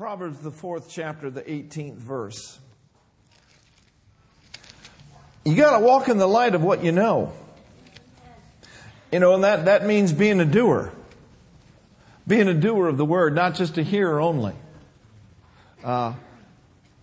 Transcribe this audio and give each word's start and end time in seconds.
Proverbs, 0.00 0.38
the 0.38 0.50
fourth 0.50 0.88
chapter, 0.88 1.28
the 1.28 1.42
18th 1.42 1.96
verse. 1.96 2.58
You 5.44 5.54
got 5.54 5.78
to 5.78 5.84
walk 5.84 6.08
in 6.08 6.16
the 6.16 6.26
light 6.26 6.54
of 6.54 6.62
what 6.62 6.82
you 6.82 6.90
know. 6.90 7.34
You 9.12 9.18
know, 9.18 9.34
and 9.34 9.44
that, 9.44 9.66
that 9.66 9.84
means 9.84 10.14
being 10.14 10.40
a 10.40 10.46
doer. 10.46 10.90
Being 12.26 12.48
a 12.48 12.54
doer 12.54 12.88
of 12.88 12.96
the 12.96 13.04
word, 13.04 13.34
not 13.34 13.56
just 13.56 13.76
a 13.76 13.82
hearer 13.82 14.22
only. 14.22 14.54
Uh, 15.84 16.14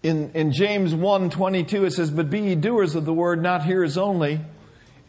in, 0.02 0.32
in 0.32 0.52
James 0.52 0.96
1 0.96 1.30
22, 1.30 1.86
it 1.86 1.92
says, 1.92 2.10
But 2.10 2.32
be 2.32 2.40
ye 2.40 2.56
doers 2.56 2.96
of 2.96 3.06
the 3.06 3.14
word, 3.14 3.44
not 3.44 3.64
hearers 3.64 4.00
only. 4.00 4.42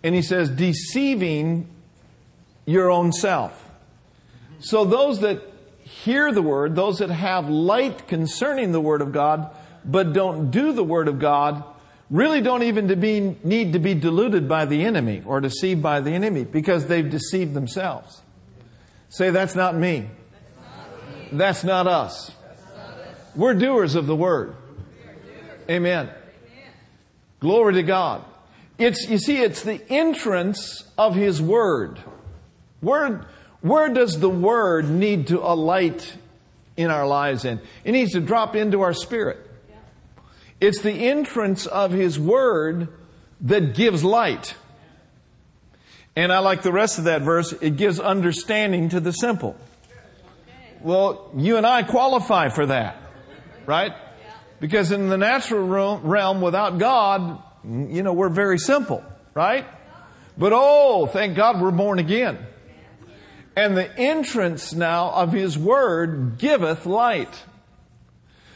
And 0.02 0.14
he 0.14 0.20
says, 0.20 0.50
deceiving 0.50 1.70
your 2.66 2.90
own 2.90 3.12
self. 3.12 3.66
So 4.60 4.84
those 4.84 5.20
that 5.20 5.47
hear 5.88 6.32
the 6.32 6.42
word, 6.42 6.74
those 6.74 6.98
that 6.98 7.10
have 7.10 7.48
light 7.48 8.06
concerning 8.08 8.72
the 8.72 8.80
word 8.80 9.00
of 9.00 9.12
God, 9.12 9.50
but 9.84 10.12
don't 10.12 10.50
do 10.50 10.72
the 10.72 10.84
word 10.84 11.08
of 11.08 11.18
God, 11.18 11.64
really 12.10 12.40
don't 12.40 12.62
even 12.62 12.88
to 12.88 12.96
be, 12.96 13.36
need 13.42 13.72
to 13.72 13.78
be 13.78 13.94
deluded 13.94 14.48
by 14.48 14.64
the 14.64 14.84
enemy 14.84 15.22
or 15.24 15.40
deceived 15.40 15.82
by 15.82 16.00
the 16.00 16.10
enemy 16.10 16.44
because 16.44 16.86
they've 16.86 17.08
deceived 17.08 17.54
themselves. 17.54 18.22
Say, 19.08 19.30
that's 19.30 19.54
not 19.54 19.74
me. 19.74 20.10
That's 21.32 21.64
not 21.64 21.86
us. 21.86 22.32
We're 23.34 23.54
doers 23.54 23.94
of 23.94 24.06
the 24.06 24.16
word. 24.16 24.54
Amen. 25.70 26.10
Glory 27.40 27.74
to 27.74 27.82
God. 27.82 28.24
It's, 28.78 29.08
you 29.08 29.18
see, 29.18 29.38
it's 29.38 29.62
the 29.62 29.80
entrance 29.90 30.84
of 30.96 31.14
His 31.14 31.42
Word. 31.42 31.98
Word, 32.80 33.26
where 33.60 33.88
does 33.88 34.20
the 34.20 34.28
Word 34.28 34.88
need 34.88 35.28
to 35.28 35.40
alight 35.40 36.14
in 36.76 36.90
our 36.90 37.06
lives 37.06 37.44
in? 37.44 37.60
It 37.84 37.92
needs 37.92 38.12
to 38.12 38.20
drop 38.20 38.54
into 38.54 38.82
our 38.82 38.94
spirit. 38.94 39.38
It's 40.60 40.80
the 40.80 40.92
entrance 40.92 41.66
of 41.66 41.92
His 41.92 42.18
Word 42.18 42.88
that 43.42 43.74
gives 43.74 44.02
light. 44.04 44.54
And 46.16 46.32
I 46.32 46.40
like 46.40 46.62
the 46.62 46.72
rest 46.72 46.98
of 46.98 47.04
that 47.04 47.22
verse. 47.22 47.52
It 47.52 47.76
gives 47.76 48.00
understanding 48.00 48.88
to 48.88 49.00
the 49.00 49.12
simple. 49.12 49.56
Well, 50.80 51.30
you 51.36 51.56
and 51.56 51.66
I 51.66 51.82
qualify 51.82 52.48
for 52.48 52.66
that, 52.66 52.96
right? 53.66 53.92
Because 54.60 54.90
in 54.90 55.08
the 55.08 55.18
natural 55.18 55.98
realm, 55.98 56.40
without 56.40 56.78
God, 56.78 57.40
you 57.64 58.02
know, 58.02 58.12
we're 58.12 58.28
very 58.28 58.58
simple, 58.58 59.04
right? 59.34 59.64
But 60.36 60.52
oh, 60.54 61.06
thank 61.06 61.36
God 61.36 61.60
we're 61.60 61.70
born 61.70 61.98
again. 61.98 62.38
And 63.58 63.76
the 63.76 63.98
entrance 63.98 64.72
now 64.72 65.10
of 65.10 65.32
His 65.32 65.58
Word 65.58 66.38
giveth 66.38 66.86
light. 66.86 67.42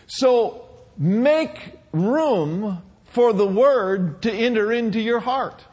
So 0.06 0.68
make 0.96 1.72
room 1.90 2.80
for 3.06 3.32
the 3.32 3.46
Word 3.46 4.22
to 4.22 4.32
enter 4.32 4.70
into 4.70 5.00
your 5.00 5.18
heart. 5.18 5.64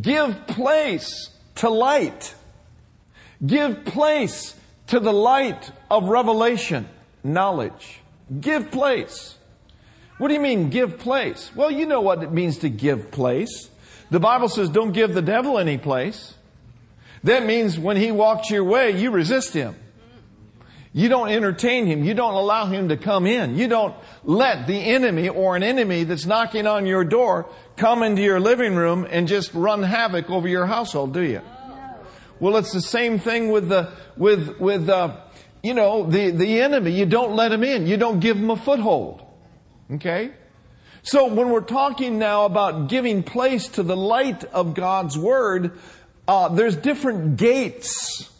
Give 0.00 0.48
place 0.48 1.30
to 1.54 1.70
light. 1.70 2.34
Give 3.46 3.84
place 3.84 4.56
to 4.88 4.98
the 4.98 5.12
light 5.12 5.70
of 5.88 6.08
revelation, 6.08 6.88
knowledge. 7.22 8.00
Give 8.40 8.68
place. 8.72 9.38
What 10.18 10.26
do 10.26 10.34
you 10.34 10.40
mean, 10.40 10.70
give 10.70 10.98
place? 10.98 11.52
Well, 11.54 11.70
you 11.70 11.86
know 11.86 12.00
what 12.00 12.24
it 12.24 12.32
means 12.32 12.58
to 12.58 12.68
give 12.68 13.12
place. 13.12 13.70
The 14.10 14.18
Bible 14.18 14.48
says 14.48 14.70
don't 14.70 14.90
give 14.90 15.14
the 15.14 15.22
devil 15.22 15.56
any 15.56 15.78
place. 15.78 16.34
That 17.24 17.44
means 17.44 17.78
when 17.78 17.96
he 17.96 18.12
walks 18.12 18.50
your 18.50 18.64
way, 18.64 18.98
you 18.98 19.10
resist 19.10 19.52
him. 19.52 19.74
You 20.92 21.08
don't 21.08 21.28
entertain 21.28 21.86
him. 21.86 22.02
You 22.02 22.14
don't 22.14 22.34
allow 22.34 22.66
him 22.66 22.88
to 22.88 22.96
come 22.96 23.26
in. 23.26 23.56
You 23.56 23.68
don't 23.68 23.94
let 24.24 24.66
the 24.66 24.76
enemy 24.76 25.28
or 25.28 25.54
an 25.54 25.62
enemy 25.62 26.02
that's 26.02 26.26
knocking 26.26 26.66
on 26.66 26.84
your 26.84 27.04
door 27.04 27.48
come 27.76 28.02
into 28.02 28.22
your 28.22 28.40
living 28.40 28.74
room 28.74 29.06
and 29.08 29.28
just 29.28 29.54
run 29.54 29.84
havoc 29.84 30.28
over 30.30 30.48
your 30.48 30.66
household, 30.66 31.14
do 31.14 31.20
you? 31.20 31.42
Well, 32.40 32.56
it's 32.56 32.72
the 32.72 32.80
same 32.80 33.18
thing 33.18 33.50
with 33.50 33.68
the, 33.68 33.92
with, 34.16 34.58
with, 34.58 34.88
uh, 34.88 35.16
you 35.62 35.74
know, 35.74 36.10
the, 36.10 36.30
the 36.30 36.60
enemy. 36.60 36.92
You 36.92 37.06
don't 37.06 37.36
let 37.36 37.52
him 37.52 37.62
in. 37.62 37.86
You 37.86 37.96
don't 37.96 38.18
give 38.18 38.36
him 38.36 38.50
a 38.50 38.56
foothold. 38.56 39.22
Okay? 39.92 40.32
So 41.02 41.32
when 41.32 41.50
we're 41.50 41.60
talking 41.60 42.18
now 42.18 42.46
about 42.46 42.88
giving 42.88 43.22
place 43.22 43.68
to 43.68 43.82
the 43.82 43.96
light 43.96 44.44
of 44.44 44.74
God's 44.74 45.16
Word, 45.16 45.78
uh, 46.30 46.48
there's 46.48 46.76
different 46.76 47.36
gates 47.36 48.30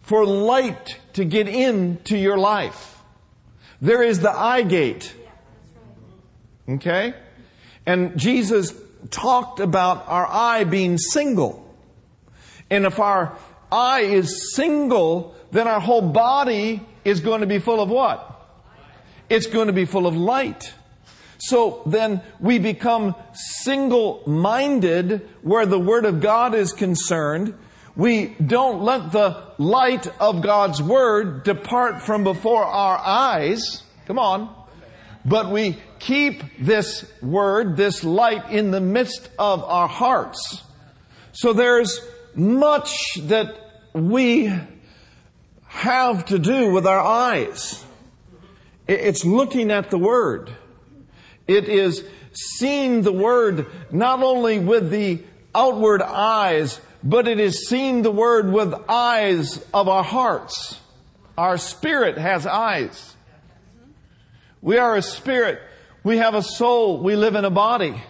for 0.00 0.24
light 0.24 0.96
to 1.12 1.26
get 1.26 1.46
into 1.46 2.16
your 2.16 2.38
life. 2.38 2.98
There 3.82 4.02
is 4.02 4.20
the 4.20 4.30
eye 4.30 4.62
gate. 4.62 5.14
Okay? 6.66 7.12
And 7.84 8.18
Jesus 8.18 8.72
talked 9.10 9.60
about 9.60 10.08
our 10.08 10.26
eye 10.26 10.64
being 10.64 10.96
single. 10.96 11.60
And 12.70 12.86
if 12.86 12.98
our 12.98 13.36
eye 13.70 14.00
is 14.00 14.54
single, 14.54 15.34
then 15.50 15.68
our 15.68 15.80
whole 15.80 16.00
body 16.00 16.80
is 17.04 17.20
going 17.20 17.42
to 17.42 17.46
be 17.46 17.58
full 17.58 17.82
of 17.82 17.90
what? 17.90 18.40
It's 19.28 19.48
going 19.48 19.66
to 19.66 19.74
be 19.74 19.84
full 19.84 20.06
of 20.06 20.16
light. 20.16 20.72
So 21.48 21.82
then 21.86 22.22
we 22.40 22.58
become 22.58 23.14
single-minded 23.32 25.28
where 25.42 25.66
the 25.66 25.78
Word 25.78 26.04
of 26.04 26.20
God 26.20 26.54
is 26.54 26.72
concerned 26.72 27.54
we 27.96 28.34
don't 28.44 28.82
let 28.82 29.12
the 29.12 29.42
light 29.56 30.08
of 30.20 30.42
God's 30.42 30.82
Word 30.82 31.44
depart 31.44 32.02
from 32.02 32.24
before 32.24 32.64
our 32.64 32.98
eyes. 32.98 33.82
Come 34.06 34.18
on. 34.18 34.52
But 35.24 35.50
we 35.50 35.78
keep 36.00 36.42
this 36.58 37.10
Word, 37.22 37.76
this 37.76 38.02
light 38.02 38.50
in 38.50 38.72
the 38.72 38.80
midst 38.80 39.30
of 39.38 39.62
our 39.62 39.86
hearts. 39.86 40.62
So 41.32 41.52
there's 41.52 42.00
much 42.34 43.14
that 43.22 43.54
we 43.92 44.52
have 45.68 46.24
to 46.26 46.38
do 46.38 46.72
with 46.72 46.86
our 46.86 47.00
eyes. 47.00 47.84
It's 48.88 49.24
looking 49.24 49.70
at 49.70 49.90
the 49.90 49.98
Word. 49.98 50.50
It 51.46 51.68
is 51.68 52.04
seeing 52.32 53.02
the 53.02 53.12
Word 53.12 53.66
not 53.90 54.22
only 54.22 54.58
with 54.58 54.90
the 54.90 55.22
outward 55.54 56.02
eyes, 56.02 56.80
but 57.02 57.28
it 57.28 57.38
is 57.38 57.68
seeing 57.68 58.02
the 58.02 58.10
Word 58.10 58.50
with 58.50 58.74
eyes 58.88 59.64
of 59.72 59.88
our 59.88 60.02
hearts. 60.04 60.80
Our 61.36 61.58
spirit 61.58 62.16
has 62.16 62.46
eyes. 62.46 63.14
We 64.62 64.78
are 64.78 64.96
a 64.96 65.02
spirit. 65.02 65.60
We 66.02 66.18
have 66.18 66.34
a 66.34 66.42
soul. 66.42 67.02
We 67.02 67.16
live 67.16 67.34
in 67.34 67.44
a 67.44 67.50
body. 67.50 68.02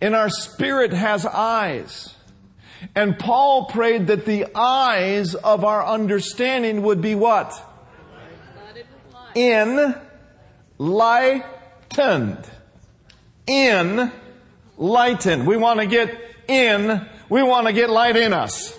And 0.00 0.14
our 0.14 0.28
spirit 0.28 0.92
has 0.92 1.24
eyes. 1.24 2.14
And 2.94 3.18
Paul 3.18 3.66
prayed 3.66 4.08
that 4.08 4.26
the 4.26 4.46
eyes 4.54 5.34
of 5.34 5.64
our 5.64 5.86
understanding 5.86 6.82
would 6.82 7.00
be 7.00 7.14
what? 7.14 7.54
In 9.34 9.94
In 13.46 14.12
lightened. 14.76 15.46
We 15.46 15.56
want 15.56 15.80
to 15.80 15.86
get 15.86 16.18
in 16.48 17.06
we 17.30 17.44
want 17.44 17.68
to 17.68 17.72
get 17.72 17.88
light 17.88 18.16
in 18.16 18.34
us. 18.34 18.76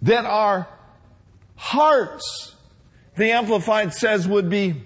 That 0.00 0.24
our 0.24 0.66
hearts, 1.54 2.56
the 3.16 3.30
Amplified 3.30 3.92
says, 3.92 4.26
would 4.26 4.48
be 4.48 4.82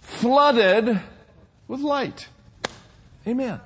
flooded 0.00 0.98
with 1.68 1.80
light. 1.80 2.26
Amen. 3.28 3.60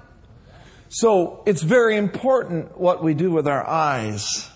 So 0.89 1.43
it's 1.47 1.63
very 1.63 1.97
important 1.97 2.77
what 2.77 3.03
we 3.03 3.15
do 3.15 3.31
with 3.31 3.47
our 3.47 3.67
eyes. 3.67 4.51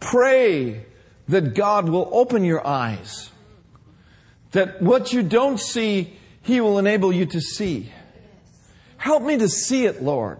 Pray 0.00 0.84
that 1.28 1.54
God 1.54 1.88
will 1.88 2.08
open 2.12 2.44
your 2.44 2.66
eyes. 2.66 3.30
That 4.50 4.82
what 4.82 5.12
you 5.12 5.22
don't 5.22 5.60
see, 5.60 6.18
He 6.46 6.60
will 6.60 6.78
enable 6.78 7.12
you 7.12 7.26
to 7.26 7.40
see. 7.40 7.92
Help 8.98 9.24
me 9.24 9.36
to 9.36 9.48
see 9.48 9.84
it, 9.84 10.00
Lord. 10.00 10.38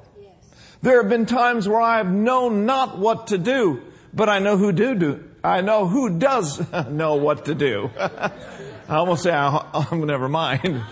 There 0.81 1.03
have 1.03 1.11
been 1.11 1.27
times 1.27 1.69
where 1.69 1.81
I 1.81 1.97
have 1.97 2.09
known 2.09 2.65
not 2.65 2.97
what 2.97 3.27
to 3.29 3.39
do, 3.39 3.83
but 4.15 4.29
I 4.29 4.39
know 4.39 4.57
who 4.57 4.71
do 4.71 4.95
do. 4.95 5.25
I 5.43 5.63
know 5.63 5.89
who 5.89 6.17
does 6.17 6.63
know 6.91 7.17
what 7.17 7.47
to 7.47 7.57
do. 7.57 7.91
I 7.99 8.31
almost 8.89 9.25
say, 9.25 9.33
I, 9.33 9.69
oh, 9.75 9.97
never 9.97 10.29
mind. 10.29 10.81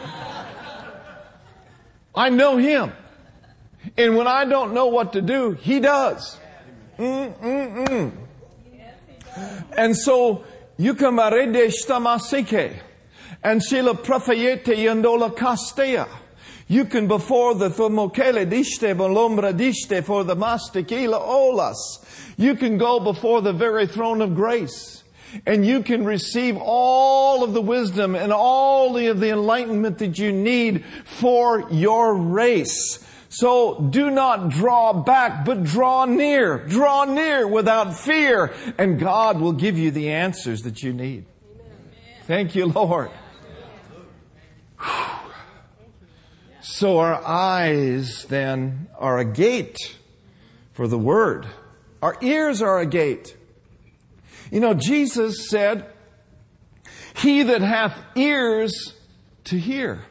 I 2.15 2.31
know 2.31 2.57
him. 2.57 2.93
And 3.97 4.17
when 4.17 4.27
I 4.27 4.45
don't 4.45 4.75
know 4.75 4.89
what 4.89 5.13
to 5.13 5.23
do, 5.23 5.53
he 5.53 5.79
does. 5.79 6.39
Mm-mm-mm. 6.99 8.11
And 9.77 9.97
so, 9.97 10.45
you 10.77 10.95
come 10.95 11.19
arede 11.19 11.67
shtamasike, 11.67 12.81
and 13.45 13.63
shila 13.63 13.95
prafayete 13.95 14.75
yandola 14.75 15.37
kastea. 15.37 16.09
You 16.67 16.87
can 16.87 17.07
before 17.07 17.55
the 17.55 17.69
thomokele 17.69 18.51
diste 18.51 18.97
bolombra 18.97 19.53
diste 19.53 20.03
for 20.03 20.25
the 20.25 20.35
mastikila 20.35 21.21
olas. 21.21 21.77
You 22.39 22.57
can 22.57 22.79
go 22.79 22.99
before 23.01 23.43
the 23.43 23.53
very 23.53 23.87
throne 23.87 24.23
of 24.23 24.35
grace. 24.35 25.05
And 25.47 25.67
you 25.67 25.83
can 25.83 26.05
receive 26.05 26.57
all 26.57 27.43
of 27.45 27.55
the 27.55 27.61
wisdom 27.61 28.15
and 28.15 28.33
all 28.33 28.97
of 28.97 29.21
the 29.21 29.31
enlightenment 29.31 29.99
that 29.99 30.19
you 30.19 30.33
need 30.33 30.85
for 31.05 31.69
your 31.71 32.15
race. 32.15 33.05
So 33.29 33.81
do 33.91 34.11
not 34.11 34.51
draw 34.51 34.93
back, 34.93 35.45
but 35.45 35.65
draw 35.65 36.05
near. 36.05 36.59
Draw 36.59 37.07
near 37.07 37.49
without 37.49 37.97
fear, 37.99 38.55
and 38.79 38.99
God 38.99 39.41
will 39.41 39.53
give 39.53 39.77
you 39.77 39.91
the 39.91 40.13
answers 40.13 40.63
that 40.63 40.85
you 40.85 40.93
need. 40.93 41.25
Thank 42.27 42.55
you, 42.55 42.67
Lord. 42.67 43.11
So 46.61 46.99
our 46.99 47.23
eyes 47.25 48.25
then 48.29 48.89
are 48.99 49.19
a 49.19 49.25
gate 49.25 49.79
for 50.73 50.89
the 50.89 50.99
Word. 50.99 51.47
Our 52.03 52.17
ears 52.21 52.63
are 52.63 52.81
a 52.81 52.87
gate. 52.87 53.37
You 54.51 54.61
know, 54.61 54.75
Jesus 54.75 55.49
said, 55.49 55.87
He 57.17 57.43
that 57.45 57.61
hath 57.61 57.97
ears 58.17 58.95
to 59.45 59.59
hear, 59.59 60.05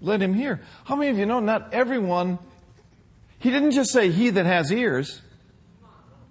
let 0.00 0.20
him 0.20 0.34
hear. 0.34 0.60
How 0.84 0.96
many 0.96 1.10
of 1.10 1.18
you 1.18 1.26
know 1.26 1.40
not 1.40 1.72
everyone, 1.72 2.38
He 3.38 3.50
didn't 3.50 3.72
just 3.72 3.92
say, 3.92 4.10
He 4.10 4.30
that 4.30 4.46
has 4.46 4.72
ears. 4.72 5.20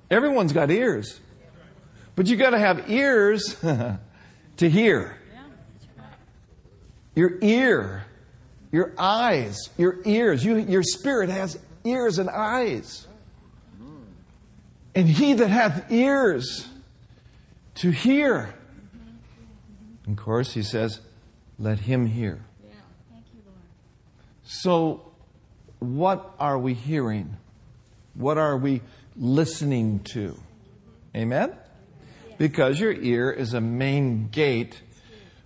Everyone's 0.09 0.53
got 0.53 0.71
ears. 0.71 1.19
But 2.15 2.27
you 2.27 2.37
gotta 2.37 2.59
have 2.59 2.89
ears 2.89 3.55
to 4.57 4.69
hear. 4.69 5.17
Your 7.17 7.39
ear, 7.41 8.05
your 8.71 8.93
eyes, 8.95 9.71
your 9.75 9.97
ears, 10.05 10.45
you, 10.45 10.57
your 10.57 10.83
spirit 10.83 11.31
has 11.31 11.57
ears 11.83 12.19
and 12.19 12.29
eyes. 12.29 13.07
And 14.93 15.07
he 15.07 15.33
that 15.33 15.47
hath 15.47 15.91
ears 15.91 16.67
to 17.75 17.89
hear. 17.89 18.53
Of 20.07 20.15
course, 20.15 20.53
he 20.53 20.61
says, 20.61 20.99
let 21.57 21.79
him 21.79 22.05
hear. 22.05 22.39
So, 24.43 25.11
what 25.79 26.35
are 26.39 26.59
we 26.59 26.75
hearing? 26.75 27.37
What 28.13 28.37
are 28.37 28.55
we 28.55 28.83
listening 29.15 30.01
to? 30.11 30.37
Amen? 31.15 31.51
Because 32.37 32.79
your 32.79 32.93
ear 32.93 33.31
is 33.31 33.55
a 33.55 33.61
main 33.61 34.27
gate 34.27 34.83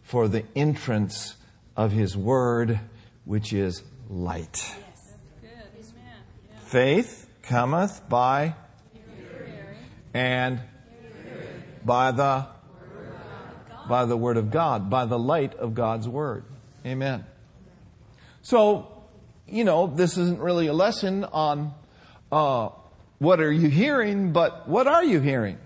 for 0.04 0.28
the 0.28 0.44
entrance 0.54 1.38
of 1.76 1.92
His 1.92 2.16
Word, 2.16 2.80
which 3.26 3.54
is 3.54 3.84
light. 4.10 4.76
Faith 6.66 7.28
cometh 7.44 8.08
by 8.08 8.56
and 10.14 10.60
by 11.84 12.12
the 12.12 12.48
by 13.88 14.06
the 14.06 14.16
word 14.16 14.38
of 14.38 14.52
God, 14.52 14.90
by 14.90 15.06
the 15.06 15.20
light 15.20 15.54
of 15.56 15.74
God's 15.74 16.08
word. 16.08 16.46
Amen. 16.86 17.26
So, 18.42 19.04
you 19.48 19.64
know, 19.64 19.88
this 19.88 20.18
isn't 20.18 20.40
really 20.40 20.68
a 20.68 20.74
lesson 20.74 21.26
on 21.26 21.74
uh, 22.32 22.70
what 23.20 23.42
are 23.42 23.52
you 23.52 23.68
hearing, 23.68 24.32
but 24.32 24.70
what 24.70 24.88
are 24.88 25.04
you 25.04 25.20
hearing? 25.20 25.58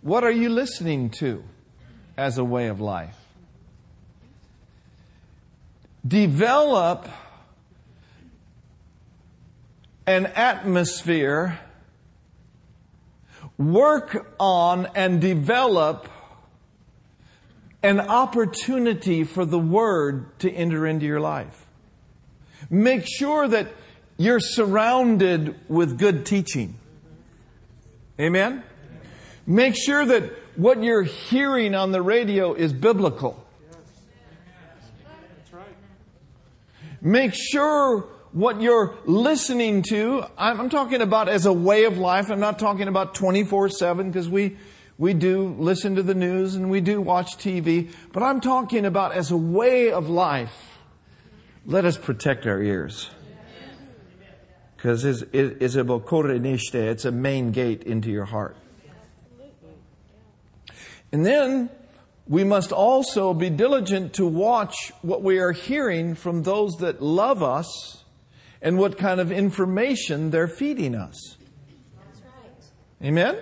What 0.00 0.24
are 0.24 0.32
you 0.32 0.48
listening 0.48 1.10
to 1.20 1.44
as 2.16 2.38
a 2.38 2.44
way 2.44 2.66
of 2.66 2.80
life? 2.80 3.19
Develop 6.06 7.08
an 10.06 10.26
atmosphere, 10.26 11.60
work 13.58 14.34
on 14.38 14.88
and 14.94 15.20
develop 15.20 16.08
an 17.82 18.00
opportunity 18.00 19.24
for 19.24 19.44
the 19.44 19.58
Word 19.58 20.38
to 20.40 20.50
enter 20.50 20.86
into 20.86 21.06
your 21.06 21.20
life. 21.20 21.66
Make 22.68 23.06
sure 23.06 23.48
that 23.48 23.68
you're 24.16 24.40
surrounded 24.40 25.58
with 25.68 25.98
good 25.98 26.26
teaching. 26.26 26.76
Amen? 28.20 28.62
Make 29.46 29.74
sure 29.76 30.04
that 30.04 30.24
what 30.56 30.82
you're 30.82 31.04
hearing 31.04 31.74
on 31.74 31.92
the 31.92 32.02
radio 32.02 32.52
is 32.52 32.72
biblical. 32.72 33.46
Make 37.02 37.34
sure 37.34 38.06
what 38.32 38.60
you're 38.60 38.94
listening 39.04 39.82
to, 39.84 40.24
I'm, 40.36 40.68
talking 40.68 41.00
about 41.00 41.28
as 41.28 41.46
a 41.46 41.52
way 41.52 41.84
of 41.84 41.98
life. 41.98 42.30
I'm 42.30 42.40
not 42.40 42.58
talking 42.58 42.88
about 42.88 43.14
24 43.14 43.70
7 43.70 44.10
because 44.10 44.28
we, 44.28 44.56
we 44.98 45.14
do 45.14 45.54
listen 45.58 45.96
to 45.96 46.02
the 46.02 46.14
news 46.14 46.54
and 46.54 46.70
we 46.70 46.80
do 46.80 47.00
watch 47.00 47.38
TV, 47.38 47.90
but 48.12 48.22
I'm 48.22 48.40
talking 48.40 48.84
about 48.84 49.12
as 49.12 49.30
a 49.30 49.36
way 49.36 49.90
of 49.90 50.08
life. 50.08 50.78
Let 51.66 51.84
us 51.84 51.96
protect 51.96 52.46
our 52.46 52.62
ears. 52.62 53.10
Because 54.76 55.04
it's 55.04 55.22
it's 55.34 57.04
a 57.04 57.12
main 57.12 57.52
gate 57.52 57.82
into 57.82 58.10
your 58.10 58.24
heart. 58.24 58.56
And 61.12 61.26
then 61.26 61.68
we 62.30 62.44
must 62.44 62.70
also 62.70 63.34
be 63.34 63.50
diligent 63.50 64.12
to 64.12 64.24
watch 64.24 64.92
what 65.02 65.20
we 65.20 65.40
are 65.40 65.50
hearing 65.50 66.14
from 66.14 66.44
those 66.44 66.76
that 66.76 67.02
love 67.02 67.42
us 67.42 68.04
and 68.62 68.78
what 68.78 68.96
kind 68.96 69.18
of 69.18 69.32
information 69.32 70.30
they're 70.30 70.46
feeding 70.46 70.94
us. 70.94 71.36
Amen? 73.02 73.36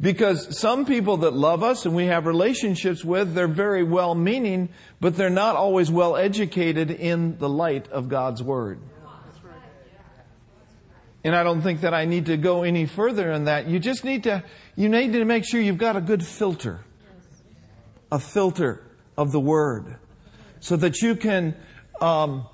Because 0.00 0.56
some 0.56 0.86
people 0.86 1.16
that 1.16 1.32
love 1.32 1.64
us 1.64 1.84
and 1.84 1.96
we 1.96 2.06
have 2.06 2.26
relationships 2.26 3.04
with, 3.04 3.34
they're 3.34 3.48
very 3.48 3.82
well 3.82 4.14
meaning, 4.14 4.68
but 5.00 5.16
they're 5.16 5.30
not 5.30 5.56
always 5.56 5.90
well 5.90 6.14
educated 6.14 6.92
in 6.92 7.38
the 7.38 7.48
light 7.48 7.88
of 7.88 8.08
God's 8.08 8.40
Word. 8.40 8.78
And 11.28 11.36
I 11.36 11.42
don't 11.42 11.60
think 11.60 11.82
that 11.82 11.92
I 11.92 12.06
need 12.06 12.24
to 12.24 12.38
go 12.38 12.62
any 12.62 12.86
further 12.86 13.30
in 13.30 13.44
that. 13.44 13.68
You 13.68 13.78
just 13.78 14.02
need 14.02 14.22
to, 14.24 14.42
you 14.76 14.88
need 14.88 15.12
to 15.12 15.26
make 15.26 15.44
sure 15.44 15.60
you've 15.60 15.76
got 15.76 15.94
a 15.94 16.00
good 16.00 16.24
filter. 16.24 16.80
A 18.10 18.18
filter 18.18 18.82
of 19.14 19.30
the 19.30 19.38
Word. 19.38 19.96
So 20.60 20.74
that 20.76 21.02
you 21.02 21.14
can 21.16 21.54
um, 22.00 22.46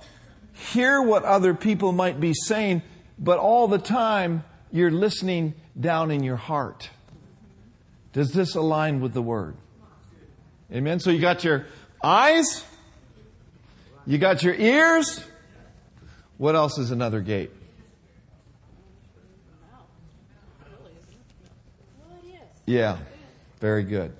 hear 0.72 1.00
what 1.00 1.22
other 1.22 1.54
people 1.54 1.92
might 1.92 2.18
be 2.18 2.34
saying, 2.34 2.82
but 3.16 3.38
all 3.38 3.68
the 3.68 3.78
time 3.78 4.42
you're 4.72 4.90
listening 4.90 5.54
down 5.78 6.10
in 6.10 6.24
your 6.24 6.34
heart. 6.34 6.90
Does 8.12 8.32
this 8.32 8.56
align 8.56 9.00
with 9.00 9.12
the 9.14 9.22
Word? 9.22 9.54
Amen. 10.72 10.98
So 10.98 11.10
you 11.10 11.20
got 11.20 11.44
your 11.44 11.66
eyes, 12.02 12.64
you 14.04 14.18
got 14.18 14.42
your 14.42 14.56
ears. 14.56 15.24
What 16.38 16.56
else 16.56 16.76
is 16.76 16.90
another 16.90 17.20
gate? 17.20 17.52
Yeah, 22.66 22.96
very 23.60 23.82
good. 23.82 24.12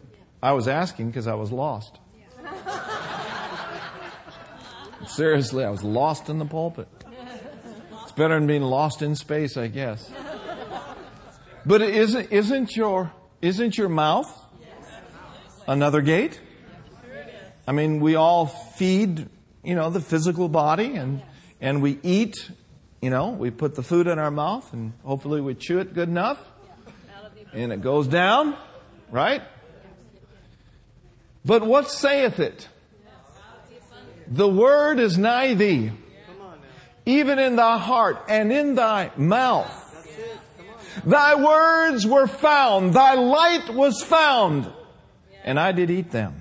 I 0.43 0.53
was 0.53 0.69
asking 0.69 1.09
because 1.09 1.27
I 1.27 1.35
was 1.35 1.51
lost. 1.51 1.99
Seriously, 5.07 5.65
I 5.65 5.71
was 5.71 5.83
lost 5.83 6.29
in 6.29 6.39
the 6.39 6.45
pulpit. 6.45 6.89
It's 8.03 8.13
better 8.13 8.35
than 8.35 8.47
being 8.47 8.63
lost 8.63 9.01
in 9.01 9.17
space, 9.17 9.57
I 9.57 9.69
guess. 9.69 10.11
But 11.65 11.81
isn't, 11.81 12.31
isn't 12.31 12.77
your, 12.77 13.13
isn't 13.41 13.79
your 13.79 13.89
mouth 13.89 14.31
another 15.67 16.03
gate? 16.03 16.39
I 17.67 17.73
mean, 17.73 18.01
we 18.01 18.15
all 18.15 18.47
feed, 18.47 19.31
you 19.63 19.75
know, 19.75 19.89
the 19.89 20.01
physical 20.01 20.51
body 20.51 20.97
and, 20.97 21.23
and 21.63 21.81
we 21.81 21.99
eat, 22.03 22.51
you 23.01 23.09
know, 23.09 23.31
we 23.31 23.51
put 23.51 23.75
the 23.75 23.83
food 23.83 24.07
in 24.07 24.19
our 24.19 24.31
mouth 24.31 24.71
and 24.75 24.93
hopefully 25.03 25.41
we 25.41 25.55
chew 25.55 25.79
it 25.79 25.95
good 25.95 26.11
enough 26.11 26.47
and 27.55 27.73
it 27.73 27.81
goes 27.81 28.07
down, 28.07 28.57
right? 29.11 29.43
But 31.45 31.63
what 31.63 31.91
saith 31.91 32.41
it? 32.41 32.69
The 34.27 34.49
word 34.49 34.99
is 34.99 35.19
nigh 35.19 35.55
thee, 35.55 35.93
even 37.05 37.39
in 37.39 37.57
thy 37.57 37.79
heart 37.79 38.25
and 38.29 38.53
in 38.53 38.75
thy 38.75 39.11
mouth. 39.17 39.81
Thy 41.05 41.35
words 41.35 42.07
were 42.07 42.27
found, 42.27 42.95
thy 42.95 43.15
light 43.15 43.69
was 43.69 44.03
found, 44.03 44.71
and 45.45 45.61
I 45.61 45.73
did 45.73 45.91
eat 45.91 46.11
them. 46.11 46.41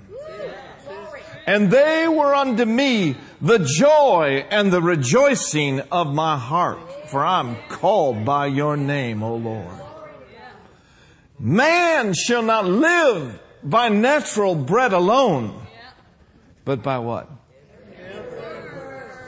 And 1.46 1.70
they 1.70 2.08
were 2.08 2.34
unto 2.34 2.64
me 2.64 3.16
the 3.42 3.58
joy 3.58 4.46
and 4.50 4.72
the 4.72 4.80
rejoicing 4.80 5.80
of 5.80 6.14
my 6.14 6.38
heart, 6.38 6.78
for 7.08 7.22
I'm 7.22 7.56
called 7.68 8.24
by 8.24 8.46
your 8.46 8.78
name, 8.78 9.22
O 9.22 9.36
Lord. 9.36 9.84
Man 11.38 12.14
shall 12.14 12.42
not 12.42 12.64
live 12.64 13.40
by 13.62 13.88
natural 13.88 14.54
bread 14.54 14.92
alone, 14.92 15.66
but 16.64 16.82
by 16.82 16.98
what? 16.98 17.28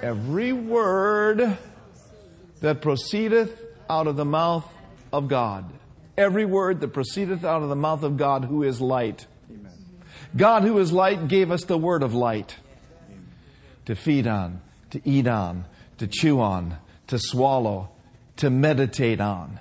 Every 0.02 0.52
word 0.52 1.58
that 2.60 2.80
proceedeth 2.80 3.64
out 3.88 4.06
of 4.06 4.16
the 4.16 4.24
mouth 4.24 4.66
of 5.12 5.28
God. 5.28 5.72
every 6.16 6.44
word 6.44 6.80
that 6.80 6.88
proceedeth 6.88 7.44
out 7.44 7.62
of 7.62 7.68
the 7.68 7.76
mouth 7.76 8.02
of 8.02 8.16
God 8.16 8.44
who 8.46 8.62
is 8.62 8.80
light. 8.80 9.26
God 10.36 10.62
who 10.62 10.78
is 10.78 10.92
light 10.92 11.28
gave 11.28 11.50
us 11.50 11.64
the 11.64 11.78
word 11.78 12.02
of 12.02 12.14
light 12.14 12.56
to 13.84 13.94
feed 13.94 14.26
on, 14.26 14.60
to 14.90 15.00
eat 15.04 15.26
on, 15.26 15.66
to 15.98 16.06
chew 16.06 16.40
on, 16.40 16.78
to 17.06 17.18
swallow, 17.18 17.90
to 18.36 18.50
meditate 18.50 19.20
on, 19.20 19.60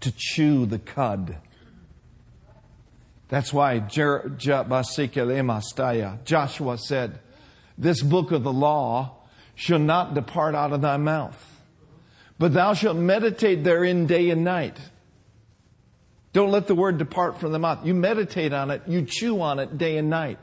to 0.00 0.12
chew 0.16 0.66
the 0.66 0.78
cud. 0.78 1.36
That's 3.32 3.50
why 3.50 3.78
Joshua 3.78 4.84
said, 6.78 7.18
This 7.78 8.02
book 8.02 8.30
of 8.30 8.42
the 8.42 8.52
law 8.52 9.16
shall 9.54 9.78
not 9.78 10.12
depart 10.14 10.54
out 10.54 10.72
of 10.72 10.82
thy 10.82 10.98
mouth 10.98 11.48
but 12.42 12.54
thou 12.54 12.74
shalt 12.74 12.96
meditate 12.96 13.62
therein 13.62 14.06
day 14.06 14.28
and 14.30 14.42
night. 14.42 14.76
Don't 16.32 16.50
let 16.50 16.66
the 16.66 16.74
word 16.74 16.98
depart 16.98 17.38
from 17.38 17.52
the 17.52 17.58
mouth. 17.60 17.86
You 17.86 17.94
meditate 17.94 18.52
on 18.52 18.72
it, 18.72 18.82
you 18.88 19.02
chew 19.02 19.40
on 19.40 19.60
it 19.60 19.78
day 19.78 19.96
and 19.96 20.10
night. 20.10 20.40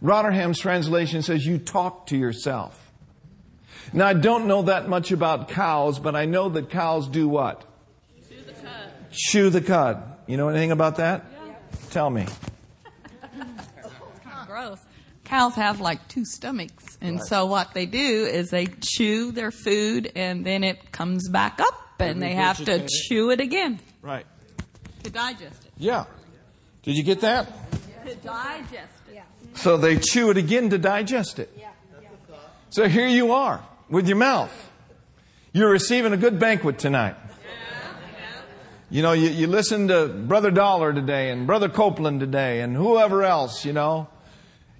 Rotherham's 0.00 0.58
translation 0.58 1.20
says 1.20 1.44
you 1.44 1.58
talk 1.58 2.06
to 2.06 2.16
yourself. 2.16 2.90
Now 3.92 4.06
I 4.06 4.14
don't 4.14 4.46
know 4.46 4.62
that 4.62 4.88
much 4.88 5.12
about 5.12 5.50
cows, 5.50 5.98
but 5.98 6.16
I 6.16 6.24
know 6.24 6.48
that 6.48 6.70
cows 6.70 7.06
do 7.06 7.28
what? 7.28 7.66
Chew 8.26 8.40
the 8.42 8.52
cud. 8.52 8.92
Chew 9.12 9.50
the 9.50 9.60
cud. 9.60 10.02
You 10.26 10.38
know 10.38 10.48
anything 10.48 10.70
about 10.70 10.96
that? 10.96 11.26
Yeah. 11.30 11.39
Tell 11.90 12.10
me. 12.10 12.26
Gross 14.46 14.80
cows 15.30 15.54
have 15.54 15.80
like 15.80 16.06
two 16.08 16.24
stomachs. 16.24 16.98
And 17.00 17.16
right. 17.16 17.24
so 17.24 17.46
what 17.46 17.72
they 17.72 17.86
do 17.86 17.98
is 18.26 18.50
they 18.50 18.66
chew 18.66 19.30
their 19.30 19.52
food 19.52 20.10
and 20.16 20.44
then 20.44 20.64
it 20.64 20.90
comes 20.92 21.28
back 21.28 21.60
up 21.60 21.74
and, 22.00 22.20
they 22.20 22.34
have 22.34 22.62
to 22.64 22.86
chew 22.88 23.30
it 23.30 23.40
again. 23.40 23.78
Right. 24.02 24.26
To 25.04 25.10
digest 25.10 25.64
it. 25.64 25.72
Yeah. 25.78 26.06
Did 26.82 26.96
you 26.96 27.04
get 27.04 27.20
that? 27.20 27.46
To 28.06 28.14
digest 28.16 28.72
it. 29.08 29.14
Yeah. 29.14 29.22
So 29.54 29.76
they 29.76 29.98
chew 29.98 30.30
it 30.30 30.36
again 30.36 30.70
to 30.70 30.78
digest 30.78 31.38
it. 31.38 31.54
Yeah. 31.58 31.68
So 32.70 32.88
here 32.88 33.08
you 33.08 33.32
are 33.32 33.62
with 33.88 34.08
your 34.08 34.16
mouth. 34.16 34.52
You're 35.52 35.70
receiving 35.70 36.12
a 36.12 36.16
good 36.16 36.38
banquet 36.38 36.78
tonight. 36.78 37.16
You 38.92 39.02
know, 39.02 39.12
you, 39.12 39.30
you 39.30 39.46
listen 39.46 39.86
to 39.86 40.08
Brother 40.08 40.50
Dollar 40.50 40.92
today 40.92 41.30
and 41.30 41.46
Brother 41.46 41.68
Copeland 41.68 42.18
today 42.18 42.60
and 42.60 42.74
whoever 42.74 43.22
else, 43.22 43.64
you 43.64 43.72
know. 43.72 44.08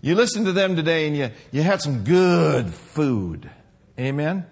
You 0.00 0.16
listen 0.16 0.46
to 0.46 0.52
them 0.52 0.74
today 0.74 1.06
and 1.06 1.16
you, 1.16 1.30
you 1.52 1.62
had 1.62 1.80
some 1.80 2.02
good 2.02 2.74
food. 2.74 3.48
Amen. 4.00 4.46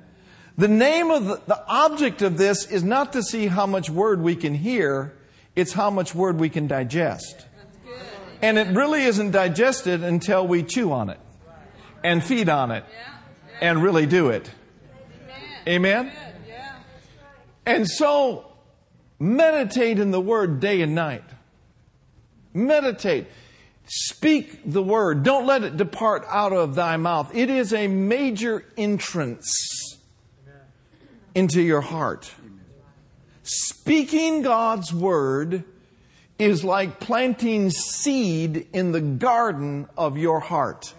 The 0.56 0.68
name 0.68 1.10
of 1.10 1.24
the, 1.24 1.42
the 1.48 1.64
object 1.66 2.22
of 2.22 2.38
this 2.38 2.70
is 2.70 2.84
not 2.84 3.12
to 3.14 3.22
see 3.22 3.48
how 3.48 3.66
much 3.66 3.90
word 3.90 4.22
we 4.22 4.36
can 4.36 4.54
hear, 4.54 5.16
it's 5.56 5.72
how 5.72 5.90
much 5.90 6.14
word 6.14 6.38
we 6.38 6.50
can 6.50 6.68
digest. 6.68 7.44
And 8.40 8.58
it 8.58 8.76
really 8.76 9.02
isn't 9.02 9.32
digested 9.32 10.04
until 10.04 10.46
we 10.46 10.62
chew 10.62 10.92
on 10.92 11.10
it 11.10 11.18
and 12.04 12.22
feed 12.22 12.48
on 12.48 12.70
it 12.70 12.84
and 13.60 13.82
really 13.82 14.06
do 14.06 14.28
it. 14.28 14.48
Amen? 15.66 16.12
And 17.66 17.88
so, 17.88 18.47
meditate 19.18 19.98
in 19.98 20.10
the 20.10 20.20
word 20.20 20.60
day 20.60 20.80
and 20.82 20.94
night. 20.94 21.24
Meditate. 22.54 23.26
Speak 23.86 24.60
the 24.70 24.82
word. 24.82 25.22
Don't 25.22 25.46
let 25.46 25.62
it 25.62 25.76
depart 25.76 26.24
out 26.28 26.52
of 26.52 26.74
thy 26.74 26.96
mouth. 26.96 27.34
It 27.34 27.48
is 27.48 27.72
a 27.72 27.88
major 27.88 28.64
entrance 28.76 29.96
into 31.34 31.62
your 31.62 31.80
heart. 31.80 32.32
Speaking 33.42 34.42
God's 34.42 34.92
word 34.92 35.64
is 36.38 36.62
like 36.64 37.00
planting 37.00 37.70
seed 37.70 38.68
in 38.72 38.92
the 38.92 39.00
garden 39.00 39.88
of 39.96 40.18
your 40.18 40.40
heart. 40.40 40.92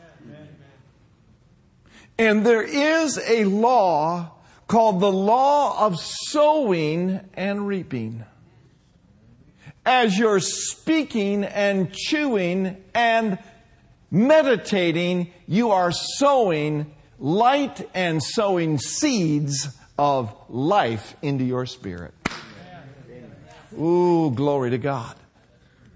And 2.18 2.46
there 2.46 2.64
is 2.64 3.18
a 3.20 3.46
law 3.46 4.32
called 4.70 5.02
the 5.02 5.12
law 5.12 5.86
of 5.86 6.00
sowing 6.00 7.20
and 7.34 7.68
reaping 7.68 8.24
as 9.90 10.20
you're 10.20 10.40
speaking 10.40 11.44
and 11.44 11.92
chewing 11.92 12.78
and 12.94 13.40
meditating, 14.12 15.34
you 15.48 15.72
are 15.72 15.92
sowing 15.92 16.94
light 17.18 17.90
and 17.96 18.22
sowing 18.22 18.78
seeds 18.78 19.76
of 19.98 20.32
life 20.48 21.16
into 21.24 21.44
your 21.44 21.66
spirit. 21.66 22.14
Ooh, 23.74 24.32
glory 24.32 24.70
to 24.70 24.78
God. 24.78 25.16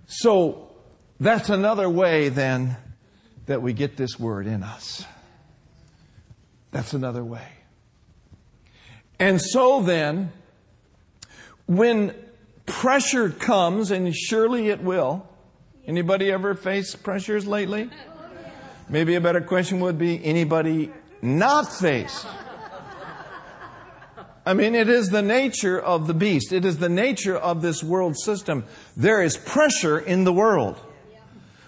So 0.07 0.71
that's 1.19 1.49
another 1.49 1.87
way 1.87 2.29
then 2.29 2.77
that 3.45 3.61
we 3.61 3.73
get 3.73 3.95
this 3.95 4.19
word 4.19 4.47
in 4.47 4.63
us. 4.63 5.05
That's 6.71 6.93
another 6.93 7.23
way. 7.23 7.47
And 9.19 9.41
so 9.41 9.81
then, 9.81 10.31
when 11.65 12.13
pressure 12.65 13.29
comes, 13.29 13.91
and 13.91 14.15
surely 14.15 14.69
it 14.69 14.81
will. 14.81 15.27
Anybody 15.85 16.31
ever 16.31 16.55
face 16.55 16.95
pressures 16.95 17.45
lately? 17.45 17.89
Maybe 18.89 19.15
a 19.15 19.21
better 19.21 19.41
question 19.41 19.79
would 19.81 19.97
be 19.97 20.23
anybody 20.23 20.91
not 21.21 21.71
face? 21.73 22.25
I 24.45 24.53
mean, 24.53 24.75
it 24.75 24.89
is 24.89 25.09
the 25.09 25.21
nature 25.21 25.79
of 25.79 26.07
the 26.07 26.13
beast. 26.13 26.51
It 26.51 26.65
is 26.65 26.77
the 26.77 26.89
nature 26.89 27.37
of 27.37 27.61
this 27.61 27.81
world 27.81 28.17
system. 28.17 28.65
There 28.97 29.21
is 29.21 29.37
pressure 29.37 29.97
in 29.97 30.25
the 30.25 30.33
world. 30.33 30.77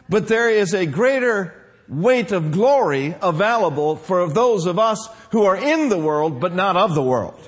But 0.09 0.27
there 0.27 0.49
is 0.49 0.73
a 0.73 0.85
greater 0.85 1.64
weight 1.87 2.31
of 2.31 2.51
glory 2.51 3.15
available 3.21 3.95
for 3.95 4.27
those 4.27 4.65
of 4.65 4.79
us 4.79 5.07
who 5.31 5.43
are 5.43 5.55
in 5.55 5.89
the 5.89 5.97
world 5.97 6.39
but 6.39 6.53
not 6.53 6.75
of 6.75 6.95
the 6.95 7.03
world. 7.03 7.39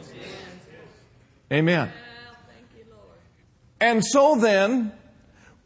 Amen. 1.51 1.91
And 3.79 4.03
so 4.03 4.35
then, 4.35 4.91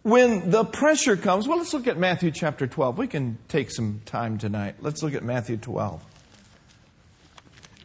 when 0.03 0.49
the 0.51 0.65
pressure 0.65 1.15
comes, 1.15 1.47
well, 1.47 1.57
let's 1.57 1.73
look 1.73 1.87
at 1.87 1.97
Matthew 1.97 2.31
chapter 2.31 2.67
12. 2.67 2.97
We 2.97 3.07
can 3.07 3.37
take 3.47 3.71
some 3.71 4.01
time 4.05 4.37
tonight. 4.37 4.75
Let's 4.81 5.01
look 5.01 5.13
at 5.13 5.23
Matthew 5.23 5.57
12. 5.57 6.03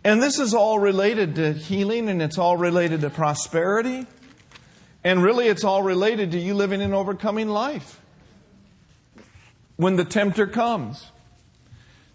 And 0.05 0.23
this 0.23 0.39
is 0.39 0.55
all 0.55 0.79
related 0.79 1.37
to 1.37 1.53
healing 1.53 2.09
and 2.09 2.23
it's 2.23 2.39
all 2.39 2.57
related 2.57 3.01
to 3.01 3.11
prosperity. 3.11 4.07
And 5.03 5.23
really, 5.23 5.47
it's 5.47 5.65
all 5.65 5.83
related 5.83 6.33
to 6.33 6.39
you 6.39 6.55
living 6.55 6.83
an 6.83 6.93
overcoming 6.93 7.49
life. 7.49 8.01
When 9.77 9.97
the 9.97 10.05
tempter 10.05 10.47
comes 10.47 11.11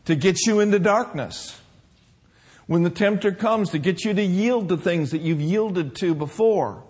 to 0.05 0.15
get 0.15 0.45
you 0.45 0.59
into 0.59 0.79
darkness, 0.79 1.59
when 2.67 2.83
the 2.83 2.89
tempter 2.89 3.31
comes 3.31 3.71
to 3.71 3.79
get 3.79 4.03
you 4.03 4.13
to 4.13 4.23
yield 4.23 4.69
to 4.69 4.77
things 4.77 5.11
that 5.11 5.21
you've 5.21 5.41
yielded 5.41 5.95
to 5.97 6.15
before, 6.15 6.83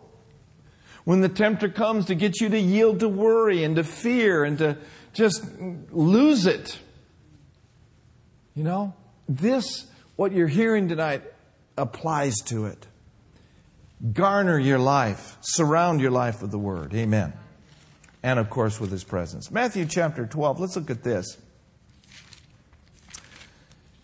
when 1.04 1.22
the 1.22 1.30
tempter 1.30 1.68
comes 1.70 2.06
to 2.06 2.16
get 2.16 2.40
you 2.40 2.50
to 2.50 2.60
yield 2.60 3.00
to 3.00 3.10
worry 3.10 3.64
and 3.64 3.76
to 3.76 3.84
fear 3.84 4.44
and 4.44 4.58
to 4.60 4.78
just 5.14 5.44
lose 5.92 6.46
it. 6.46 6.80
You 8.56 8.64
know, 8.64 8.94
this, 9.28 9.88
what 10.16 10.32
you're 10.32 10.48
hearing 10.48 10.88
tonight, 10.88 11.24
applies 11.78 12.36
to 12.46 12.66
it. 12.66 12.86
Garner 14.14 14.60
your 14.60 14.80
life, 14.80 15.38
surround 15.42 16.02
your 16.02 16.12
life 16.12 16.42
with 16.42 16.52
the 16.52 16.60
Word. 16.60 16.94
Amen. 16.94 17.34
And 18.24 18.40
of 18.40 18.50
course, 18.50 18.80
with 18.80 18.92
His 18.92 19.04
presence. 19.04 19.52
Matthew 19.52 19.86
chapter 19.86 20.26
12, 20.26 20.60
let's 20.60 20.76
look 20.76 20.90
at 20.90 21.04
this. 21.04 21.38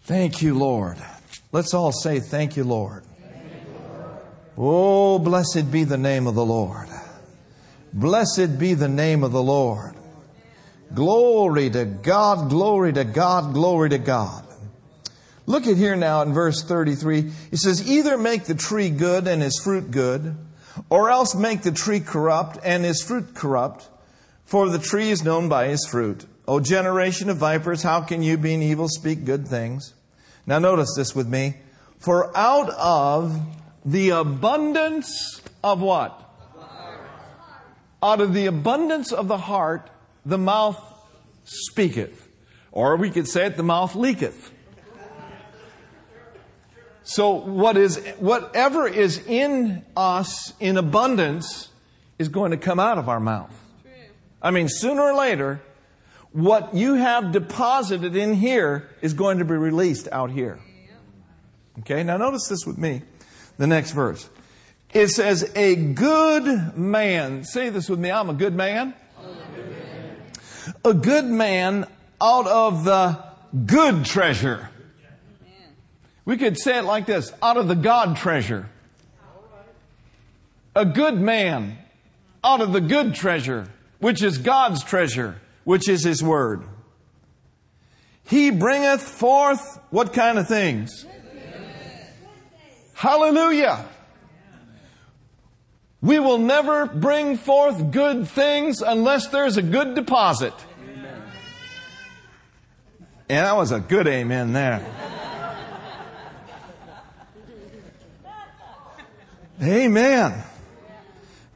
Thank 0.04 0.42
you, 0.42 0.58
Lord. 0.58 0.98
Let's 1.52 1.74
all 1.74 1.92
say, 1.92 2.20
Thank 2.20 2.58
you, 2.58 2.64
Lord. 2.64 3.04
Oh, 4.58 5.20
blessed 5.20 5.72
be 5.72 5.84
the 5.84 5.98
name 5.98 6.26
of 6.26 6.34
the 6.34 6.46
Lord. 6.46 6.88
Blessed 7.94 8.58
be 8.58 8.74
the 8.74 8.88
name 8.88 9.24
of 9.24 9.32
the 9.32 9.44
Lord. 9.44 9.96
Glory 10.94 11.70
to 11.70 11.86
God, 11.86 12.50
glory 12.50 12.94
to 12.94 13.04
God, 13.04 13.54
glory 13.54 13.90
to 13.90 13.98
God. 13.98 14.46
Look 15.46 15.68
at 15.68 15.78
here 15.78 15.96
now 15.96 16.22
in 16.24 16.34
verse 16.34 16.64
33. 16.64 17.32
It 17.52 17.58
says, 17.58 17.90
Either 17.90 18.18
make 18.18 18.46
the 18.46 18.56
tree 18.56 18.90
good 18.90 19.28
and 19.28 19.42
his 19.42 19.60
fruit 19.64 19.92
good, 19.92 20.36
or 20.90 21.10
else 21.10 21.36
make 21.36 21.62
the 21.62 21.72
tree 21.72 22.00
corrupt 22.00 22.60
and 22.64 22.84
his 22.84 23.02
fruit 23.02 23.34
corrupt, 23.34 23.88
for 24.48 24.70
the 24.70 24.80
tree 24.80 25.12
is 25.12 25.26
known 25.26 25.50
by 25.50 25.68
his 25.68 25.86
fruit. 25.86 26.26
O 26.48 26.62
generation 26.62 27.30
of 27.30 27.36
vipers, 27.36 27.84
how 27.84 28.00
can 28.00 28.24
you, 28.24 28.38
being 28.38 28.62
evil, 28.62 28.88
speak 28.88 29.26
good 29.26 29.46
things? 29.46 29.94
Now 30.46 30.58
notice 30.58 30.94
this 30.96 31.14
with 31.14 31.28
me. 31.28 31.58
For 32.00 32.36
out 32.36 32.70
of 32.70 33.38
the 33.84 34.12
abundance 34.12 35.42
of 35.62 35.82
what? 35.82 36.24
Out 38.02 38.22
of 38.22 38.34
the 38.34 38.46
abundance 38.46 39.12
of 39.12 39.28
the 39.28 39.38
heart, 39.38 39.90
the 40.26 40.38
mouth 40.38 40.82
speaketh. 41.44 42.30
Or 42.72 42.96
we 42.96 43.10
could 43.10 43.28
say 43.28 43.48
it, 43.48 43.58
the 43.58 43.64
mouth 43.64 43.96
leaketh. 43.96 44.52
So 47.04 47.32
what 47.32 47.76
is, 47.76 47.98
whatever 48.18 48.88
is 48.88 49.26
in 49.28 49.84
us 49.98 50.54
in 50.62 50.78
abundance 50.78 51.68
is 52.18 52.30
going 52.30 52.52
to 52.52 52.58
come 52.58 52.80
out 52.80 52.98
of 52.98 53.10
our 53.10 53.20
mouth. 53.20 53.67
I 54.42 54.52
mean, 54.52 54.68
sooner 54.70 55.02
or 55.02 55.16
later, 55.16 55.62
what 56.32 56.76
you 56.76 56.96
have 56.96 57.32
deposited 57.32 58.16
in 58.16 58.34
here 58.34 58.90
is 59.02 59.14
going 59.14 59.40
to 59.40 59.46
be 59.46 59.56
released 59.56 60.08
out 60.12 60.32
here. 60.32 60.60
Okay, 61.80 62.04
now 62.04 62.18
notice 62.18 62.48
this 62.48 62.66
with 62.66 62.78
me. 62.78 63.02
The 63.58 63.68
next 63.68 63.92
verse. 63.92 64.30
It 64.94 65.10
says, 65.10 65.52
A 65.56 65.76
good 65.76 66.78
man. 66.78 67.44
Say 67.44 67.70
this 67.70 67.90
with 67.90 68.00
me 68.00 68.12
I'm 68.12 68.30
a 68.30 68.34
good 68.34 68.56
man. 68.56 68.94
A 70.84 70.94
good 70.94 71.26
man 71.26 71.88
out 72.22 72.48
of 72.48 72.84
the 72.84 73.24
good 73.66 74.06
treasure. 74.06 74.70
We 76.26 76.38
could 76.38 76.58
say 76.58 76.80
it 76.80 76.84
like 76.84 77.06
this 77.06 77.32
out 77.42 77.58
of 77.58 77.68
the 77.68 77.76
God 77.76 78.18
treasure. 78.18 78.70
A 80.76 80.86
good 80.86 81.20
man 81.20 81.78
out 82.44 82.62
of 82.62 82.74
the 82.74 82.82
good 82.82 83.16
treasure, 83.16 83.70
which 84.00 84.22
is 84.22 84.38
God's 84.38 84.84
treasure, 84.84 85.42
which 85.64 85.90
is 85.90 86.04
His 86.04 86.24
Word. 86.24 86.64
He 88.24 88.52
bringeth 88.52 89.02
forth 89.02 89.80
what 89.90 90.14
kind 90.14 90.38
of 90.38 90.48
things? 90.48 91.06
Hallelujah. 92.94 93.86
We 96.02 96.20
will 96.20 96.38
never 96.38 96.86
bring 96.86 97.38
forth 97.38 97.92
good 97.92 98.28
things 98.28 98.82
unless 98.82 99.28
there's 99.28 99.58
a 99.58 99.62
good 99.62 99.96
deposit. 99.96 100.54
And 103.30 103.46
that 103.46 103.58
was 103.58 103.72
a 103.72 103.80
good 103.80 104.08
amen 104.08 104.54
there. 104.54 104.86
amen. 109.62 110.44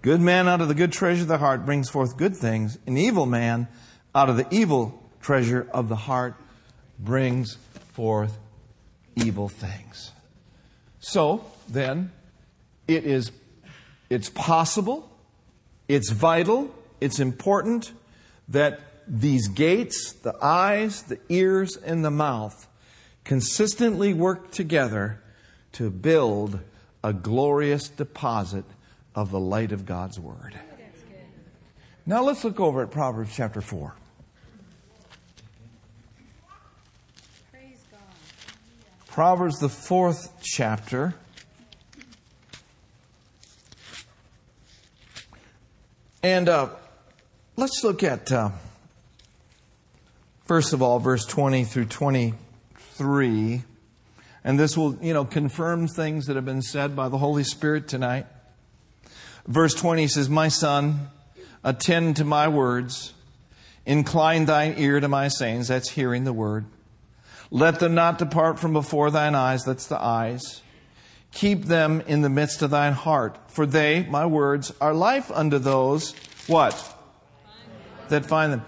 Good 0.02 0.20
man 0.20 0.48
out 0.48 0.62
of 0.62 0.68
the 0.68 0.74
good 0.74 0.92
treasure 0.92 1.22
of 1.22 1.28
the 1.28 1.38
heart 1.38 1.64
brings 1.64 1.88
forth 1.88 2.18
good 2.18 2.36
things. 2.36 2.80
An 2.88 2.98
evil 2.98 3.28
man 3.28 3.68
out 4.16 4.30
of 4.30 4.38
the 4.38 4.48
evil 4.50 5.00
treasure 5.22 5.68
of 5.72 5.90
the 5.90 5.96
heart 5.96 6.34
brings 6.98 7.58
forth 7.94 8.40
evil 9.16 9.48
things. 9.48 10.12
So 11.00 11.46
then, 11.70 12.12
it 12.88 13.06
is 13.06 13.32
it's 14.10 14.30
possible, 14.30 15.10
it's 15.88 16.10
vital, 16.10 16.74
it's 17.00 17.20
important 17.20 17.94
that 18.50 18.80
these 19.08 19.48
gates, 19.50 20.14
the 20.14 20.36
eyes, 20.42 21.04
the 21.04 21.20
ears, 21.30 21.78
and 21.78 22.04
the 22.04 22.12
mouth 22.12 22.68
consistently 23.24 24.14
work 24.14 24.52
together 24.52 25.22
to 25.74 25.92
build 25.92 26.60
a 27.04 27.14
glorious 27.14 27.88
deposit 27.88 28.66
of 29.16 29.32
the 29.32 29.40
light 29.40 29.72
of 29.72 29.86
God's 29.86 30.20
Word. 30.20 30.60
Now 32.06 32.24
let's 32.24 32.44
look 32.44 32.60
over 32.60 32.82
at 32.82 32.92
Proverbs 32.92 33.34
chapter 33.36 33.62
4. 33.62 33.96
Proverbs, 39.12 39.60
the 39.60 39.68
fourth 39.68 40.40
chapter. 40.42 41.14
And 46.24 46.48
uh, 46.48 46.70
let's 47.58 47.84
look 47.84 48.04
at, 48.04 48.32
uh, 48.32 48.52
first 50.46 50.72
of 50.72 50.82
all, 50.82 51.00
verse 51.00 51.26
20 51.26 51.66
through 51.66 51.86
23. 51.86 53.64
And 54.46 54.60
this 54.60 54.78
will, 54.78 54.96
you 55.02 55.14
know, 55.14 55.26
confirm 55.26 55.88
things 55.88 56.28
that 56.28 56.38
have 56.38 56.46
been 56.46 56.62
said 56.62 56.96
by 56.96 57.10
the 57.10 57.18
Holy 57.18 57.44
Spirit 57.44 57.90
tonight. 57.90 58.28
Verse 59.48 59.74
20 59.74 60.08
says, 60.08 60.30
My 60.30 60.48
son, 60.48 61.10
attend 61.64 62.18
to 62.18 62.26
my 62.26 62.48
words, 62.48 63.14
incline 63.86 64.46
thine 64.46 64.76
ear 64.78 65.00
to 65.00 65.08
my 65.08 65.28
sayings. 65.28 65.68
That's 65.68 65.90
hearing 65.90 66.24
the 66.24 66.34
word. 66.34 66.66
Let 67.50 67.80
them 67.80 67.96
not 67.96 68.18
depart 68.18 68.60
from 68.60 68.74
before 68.74 69.12
thine 69.12 69.36
eyes. 69.36 69.66
That's 69.66 69.88
the 69.88 70.02
eyes. 70.02 70.62
Keep 71.34 71.66
them 71.66 72.02
in 72.08 72.22
the 72.22 72.30
midst 72.30 72.62
of 72.62 72.72
thine 72.72 72.94
heart, 72.94 73.38
for 73.48 73.66
they, 73.66 74.04
my 74.04 74.26
words, 74.26 74.74
are 74.82 74.94
life 74.94 75.32
unto 75.32 75.60
those, 75.60 76.14
what? 76.48 76.98
That 78.10 78.26
find 78.26 78.52
them. 78.52 78.64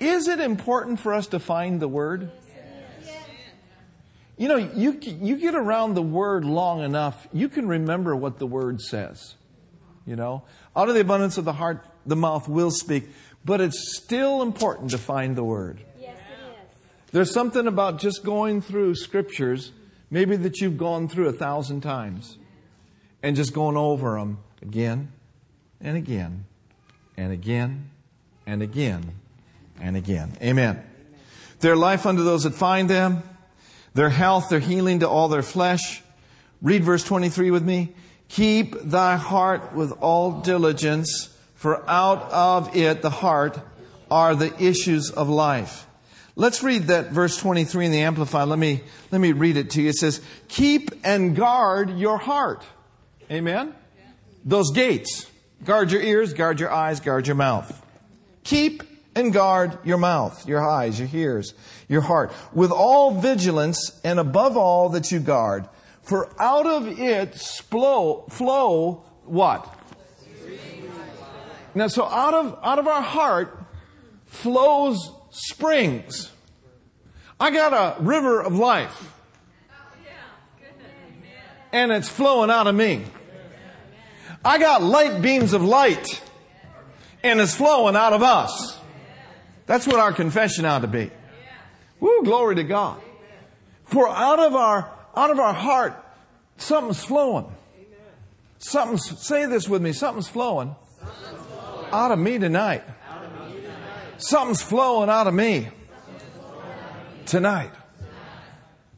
Is 0.00 0.28
it 0.28 0.40
important 0.40 1.00
for 1.00 1.12
us 1.12 1.26
to 1.28 1.38
find 1.38 1.80
the 1.80 1.88
word? 1.88 2.30
You 4.38 4.48
know, 4.48 4.56
you, 4.56 4.98
you 5.02 5.36
get 5.38 5.54
around 5.54 5.94
the 5.94 6.02
word 6.02 6.44
long 6.44 6.82
enough, 6.82 7.26
you 7.32 7.48
can 7.48 7.68
remember 7.68 8.14
what 8.14 8.38
the 8.38 8.46
word 8.46 8.82
says. 8.82 9.34
You 10.06 10.16
know, 10.16 10.44
out 10.76 10.88
of 10.88 10.94
the 10.94 11.00
abundance 11.00 11.36
of 11.36 11.44
the 11.44 11.52
heart, 11.52 11.84
the 12.06 12.16
mouth 12.16 12.48
will 12.48 12.70
speak, 12.70 13.08
but 13.44 13.60
it's 13.60 13.96
still 13.96 14.40
important 14.40 14.92
to 14.92 14.98
find 14.98 15.36
the 15.36 15.42
word. 15.44 15.82
Yes, 16.00 16.16
it 16.16 16.44
is. 16.44 17.10
There's 17.10 17.32
something 17.32 17.66
about 17.66 17.98
just 17.98 18.24
going 18.24 18.60
through 18.60 18.94
scriptures 18.94 19.72
Maybe 20.10 20.36
that 20.36 20.60
you've 20.60 20.78
gone 20.78 21.08
through 21.08 21.28
a 21.28 21.32
thousand 21.32 21.80
times 21.80 22.38
and 23.22 23.34
just 23.34 23.52
going 23.52 23.76
over 23.76 24.18
them 24.18 24.38
again 24.62 25.12
and 25.80 25.96
again 25.96 26.44
and 27.16 27.32
again 27.32 27.90
and 28.46 28.62
again 28.62 29.14
and 29.80 29.96
again. 29.96 30.32
Amen. 30.40 30.82
Their 31.60 31.74
life 31.74 32.06
unto 32.06 32.22
those 32.22 32.44
that 32.44 32.54
find 32.54 32.88
them, 32.88 33.22
their 33.94 34.10
health, 34.10 34.48
their 34.48 34.60
healing 34.60 35.00
to 35.00 35.08
all 35.08 35.28
their 35.28 35.42
flesh. 35.42 36.02
Read 36.62 36.84
verse 36.84 37.02
23 37.02 37.50
with 37.50 37.64
me. 37.64 37.94
Keep 38.28 38.82
thy 38.82 39.16
heart 39.16 39.74
with 39.74 39.92
all 40.00 40.40
diligence, 40.40 41.34
for 41.54 41.88
out 41.88 42.30
of 42.32 42.76
it, 42.76 43.02
the 43.02 43.10
heart, 43.10 43.58
are 44.10 44.34
the 44.34 44.52
issues 44.62 45.10
of 45.10 45.28
life. 45.28 45.86
Let's 46.34 46.62
read 46.62 46.88
that 46.88 47.12
verse 47.12 47.38
23 47.38 47.86
in 47.86 47.92
the 47.92 48.02
Amplified. 48.02 48.48
Let 48.48 48.58
me, 48.58 48.82
let 49.10 49.20
me 49.20 49.32
read 49.32 49.56
it 49.56 49.70
to 49.70 49.82
you. 49.82 49.88
It 49.88 49.94
says, 49.94 50.20
keep 50.48 50.90
and 51.02 51.34
guard 51.34 51.98
your 51.98 52.18
heart. 52.18 52.62
Amen? 53.30 53.74
Those 54.44 54.70
gates. 54.70 55.30
Guard 55.64 55.90
your 55.90 56.02
ears, 56.02 56.34
guard 56.34 56.60
your 56.60 56.70
eyes, 56.70 57.00
guard 57.00 57.26
your 57.26 57.36
mouth. 57.36 57.82
Keep 58.44 58.82
and 59.16 59.32
guard 59.32 59.78
your 59.82 59.96
mouth, 59.96 60.46
your 60.46 60.62
eyes, 60.62 61.00
your 61.00 61.08
ears, 61.12 61.54
your 61.88 62.02
heart, 62.02 62.30
with 62.52 62.70
all 62.70 63.18
vigilance 63.18 63.98
and 64.04 64.20
above 64.20 64.56
all 64.58 64.90
that 64.90 65.10
you 65.10 65.18
guard. 65.18 65.66
For 66.06 66.30
out 66.40 66.66
of 66.66 67.00
it 67.00 67.34
flow, 67.34 68.26
flow 68.30 69.04
what? 69.24 69.76
Now, 71.74 71.88
so 71.88 72.04
out 72.04 72.32
of, 72.32 72.58
out 72.62 72.78
of 72.78 72.86
our 72.86 73.02
heart 73.02 73.58
flows 74.24 75.10
springs. 75.30 76.30
I 77.40 77.50
got 77.50 77.72
a 77.72 78.00
river 78.02 78.40
of 78.40 78.54
life. 78.54 79.14
And 81.72 81.90
it's 81.90 82.08
flowing 82.08 82.50
out 82.50 82.68
of 82.68 82.74
me. 82.76 83.04
I 84.44 84.58
got 84.58 84.82
light 84.84 85.20
beams 85.20 85.52
of 85.52 85.64
light. 85.64 86.22
And 87.24 87.40
it's 87.40 87.56
flowing 87.56 87.96
out 87.96 88.12
of 88.12 88.22
us. 88.22 88.78
That's 89.66 89.88
what 89.88 89.98
our 89.98 90.12
confession 90.12 90.64
ought 90.66 90.82
to 90.82 90.86
be. 90.86 91.10
Woo, 91.98 92.22
glory 92.22 92.54
to 92.54 92.64
God. 92.64 93.00
For 93.86 94.08
out 94.08 94.38
of 94.38 94.54
our, 94.54 94.95
out 95.16 95.30
of 95.30 95.38
our 95.38 95.54
heart, 95.54 96.04
something's 96.58 97.02
flowing. 97.02 97.46
Something's, 98.58 99.20
say 99.20 99.46
this 99.46 99.68
with 99.68 99.82
me, 99.82 99.92
something's 99.92 100.28
flowing 100.28 100.74
out 101.92 102.10
of 102.10 102.18
me 102.18 102.38
tonight. 102.38 102.82
Something's 104.18 104.62
flowing 104.62 105.10
out 105.10 105.26
of 105.26 105.34
me 105.34 105.68
tonight. 107.26 107.72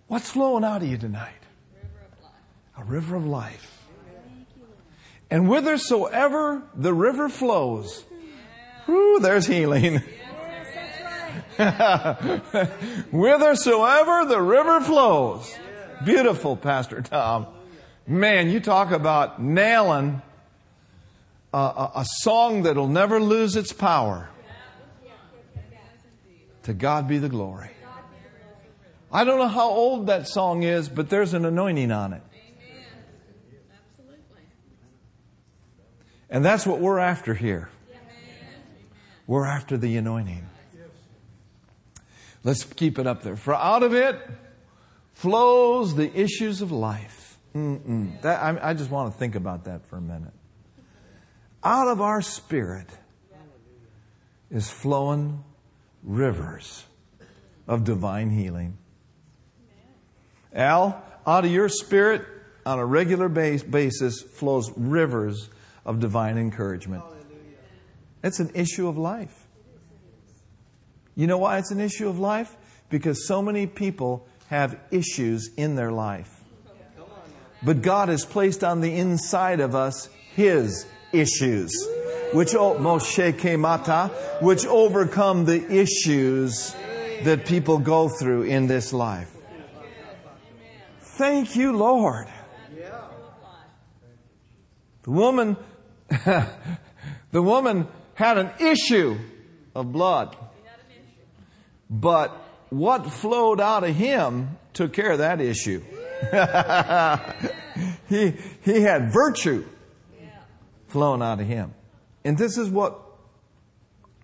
What's 0.07 0.31
flowing 0.31 0.65
out 0.65 0.83
of 0.83 0.89
you 0.89 0.97
tonight? 0.97 1.35
A 2.77 2.85
river 2.85 3.17
of 3.17 3.27
life. 3.27 3.75
And 5.31 5.47
whithersoever 5.47 6.63
the 6.75 6.95
river 6.95 7.29
flows, 7.29 8.05
whoo, 8.87 9.19
there's 9.21 9.47
healing. 9.47 9.97
whithersoever 13.11 14.25
the 14.25 14.41
river 14.41 14.81
flows. 14.81 15.55
Beautiful, 16.05 16.57
Pastor 16.57 17.03
Tom. 17.03 17.47
Man, 18.07 18.51
you 18.51 18.61
talk 18.61 18.91
about 18.91 19.43
nailing 19.43 20.23
a, 21.53 21.57
a, 21.57 21.93
a 21.97 22.05
song 22.21 22.63
that'll 22.63 22.89
never 22.89 23.21
lose 23.21 23.57
its 23.57 23.73
power. 23.73 24.29
To 26.65 26.75
God 26.75 27.09
be 27.09 27.19
the 27.19 27.29
glory. 27.29 27.71
I 29.11 29.25
don't 29.25 29.39
know 29.39 29.49
how 29.49 29.71
old 29.71 30.09
that 30.09 30.29
song 30.29 30.63
is, 30.63 30.89
but 30.89 31.09
there's 31.09 31.33
an 31.33 31.45
anointing 31.45 31.91
on 31.91 32.13
it. 32.13 32.23
And 36.31 36.45
that's 36.45 36.67
what 36.67 36.79
we're 36.81 36.99
after 36.99 37.35
here. 37.35 37.71
We're 39.27 39.47
after 39.47 39.79
the 39.79 39.97
anointing. 39.97 40.47
Let's 42.45 42.65
keep 42.65 42.99
it 42.99 43.07
up 43.07 43.23
there. 43.23 43.37
For 43.37 43.55
out 43.55 43.83
of 43.83 43.95
it 43.95 44.21
flows 45.19 45.97
the 45.97 46.17
issues 46.17 46.63
of 46.63 46.71
life. 46.71 47.39
That, 48.23 48.41
I, 48.41 48.71
I 48.71 48.75
just 48.75 48.89
want 48.89 49.13
to 49.13 49.19
think 49.19 49.35
about 49.35 49.65
that 49.65 49.85
for 49.85 49.97
a 49.97 50.01
minute. 50.01 50.33
Out 51.65 51.89
of 51.89 52.01
our 52.01 52.23
spirit 52.23 52.87
is 54.49 54.71
flowing 54.71 55.43
rivers 56.05 56.85
of 57.67 57.83
divine 57.83 58.31
healing. 58.31 58.79
Al, 60.55 61.03
out 61.27 61.45
of 61.45 61.51
your 61.51 61.69
spirit 61.69 62.25
on 62.65 62.79
a 62.79 62.87
regular 62.87 63.29
basis 63.29 64.23
flows 64.23 64.71
rivers 64.77 65.51
of 65.85 65.99
divine 65.99 66.39
encouragement. 66.39 67.03
It's 68.23 68.39
an 68.39 68.53
issue 68.55 68.87
of 68.87 68.97
life. 68.97 69.49
You 71.17 71.27
know 71.27 71.39
why 71.39 71.59
it's 71.59 71.73
an 71.73 71.81
issue 71.81 72.09
of 72.09 72.21
life? 72.21 72.57
Because 72.89 73.27
so 73.27 73.43
many 73.43 73.67
people 73.67 74.29
have 74.49 74.79
issues 74.91 75.51
in 75.57 75.75
their 75.75 75.93
life. 75.93 76.35
But 77.63 77.83
God 77.83 78.09
has 78.09 78.25
placed 78.25 78.63
on 78.63 78.81
the 78.81 78.95
inside 78.95 79.61
of 79.61 79.75
us 79.75 80.09
His 80.35 80.87
issues, 81.13 81.73
which 82.33 82.55
oh, 82.55 82.77
Moshe 82.77 83.33
Kemata, 83.33 84.11
which 84.43 84.65
overcome 84.67 85.45
the 85.45 85.65
issues 85.71 86.75
that 87.23 87.47
people 87.47 87.79
go 87.79 88.09
through 88.09 88.43
in 88.43 88.69
this 88.69 88.93
life. 88.93 89.31
Thank 91.01 91.57
you, 91.57 91.77
Lord. 91.77 92.29
The 95.03 95.11
woman, 95.11 95.57
the 96.11 97.43
woman 97.43 97.89
had 98.15 98.39
an 98.39 98.51
issue 98.61 99.19
of 99.75 99.91
blood. 99.91 100.37
But 101.91 102.48
what 102.71 103.07
flowed 103.07 103.61
out 103.61 103.85
of 103.85 103.95
him 103.95 104.59
took 104.73 104.93
care 104.93 105.13
of 105.13 105.19
that 105.19 105.41
issue. 105.41 105.83
he, 108.09 108.35
he 108.63 108.81
had 108.81 109.13
virtue 109.13 109.65
flowing 110.89 111.23
out 111.23 111.41
of 111.41 111.47
him. 111.47 111.75
And 112.25 112.37
this 112.37 112.59
is 112.59 112.69
what 112.69 112.99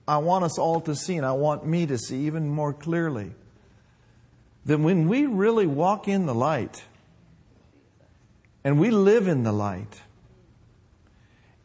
I 0.07 0.19
want 0.19 0.45
us 0.45 0.59
all 0.59 0.81
to 0.83 0.95
see, 0.95 1.17
and 1.17 1.25
I 1.25 1.33
want 1.33 1.67
me 1.67 1.87
to 1.87 1.97
see 1.97 2.27
even 2.27 2.49
more 2.49 2.73
clearly. 2.73 3.33
That 4.67 4.81
when 4.81 5.09
we 5.09 5.27
really 5.27 5.67
walk 5.67 6.09
in 6.09 6.27
the 6.27 6.35
light, 6.35 6.85
and 8.63 8.79
we 8.79 8.91
live 8.91 9.29
in 9.29 9.43
the 9.43 9.53
light, 9.53 10.03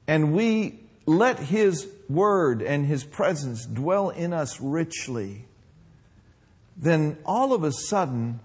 and 0.07 0.33
we 0.33 0.79
let 1.05 1.39
His 1.39 1.87
Word 2.09 2.61
and 2.61 2.85
His 2.85 3.03
presence 3.03 3.65
dwell 3.65 4.09
in 4.09 4.33
us 4.33 4.59
richly, 4.61 5.45
then 6.79 7.17
all 7.25 7.53
of 7.53 7.63
a 7.63 7.71
sudden, 7.71 8.39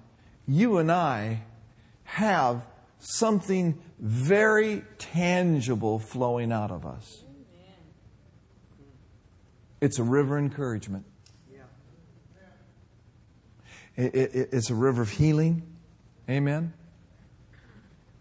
you 0.47 0.79
and 0.79 0.91
I 0.91 1.43
have 2.03 2.67
something 2.99 3.81
very 3.99 4.83
tangible 4.99 5.99
flowing 6.01 6.53
out 6.53 6.71
of 6.71 6.85
us. 6.85 7.23
It's 9.81 9.99
a 9.99 10.03
river 10.03 10.39
encouragement. 10.39 11.05
It, 13.97 14.15
it, 14.15 14.49
it's 14.53 14.71
a 14.71 14.75
river 14.75 15.03
of 15.03 15.11
healing. 15.11 15.63
Amen. 16.29 16.73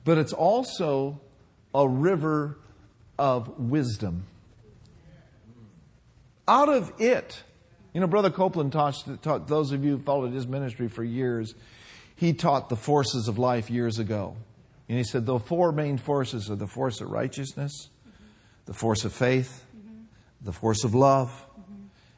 But 0.03 0.19
it's 0.19 0.33
also 0.33 1.19
a 1.73 1.87
river 1.87 2.59
of 3.17 3.57
wisdom. 3.57 4.25
Out 6.47 6.69
of 6.69 6.93
it, 6.99 7.43
you 7.93 8.01
know, 8.01 8.07
Brother 8.07 8.31
Copeland 8.31 8.71
taught, 8.71 9.03
taught 9.21 9.47
those 9.47 9.71
of 9.71 9.83
you 9.83 9.97
who 9.97 10.03
followed 10.03 10.33
his 10.33 10.47
ministry 10.47 10.87
for 10.87 11.03
years, 11.03 11.53
he 12.15 12.33
taught 12.33 12.69
the 12.69 12.75
forces 12.75 13.27
of 13.27 13.37
life 13.37 13.69
years 13.69 13.99
ago. 13.99 14.35
And 14.89 14.97
he 14.97 15.03
said 15.03 15.25
the 15.25 15.39
four 15.39 15.71
main 15.71 15.97
forces 15.97 16.49
are 16.49 16.55
the 16.55 16.67
force 16.67 17.01
of 17.01 17.09
righteousness, 17.11 17.89
the 18.65 18.73
force 18.73 19.05
of 19.05 19.13
faith, 19.13 19.65
the 20.41 20.51
force 20.51 20.83
of 20.83 20.93
love, 20.95 21.45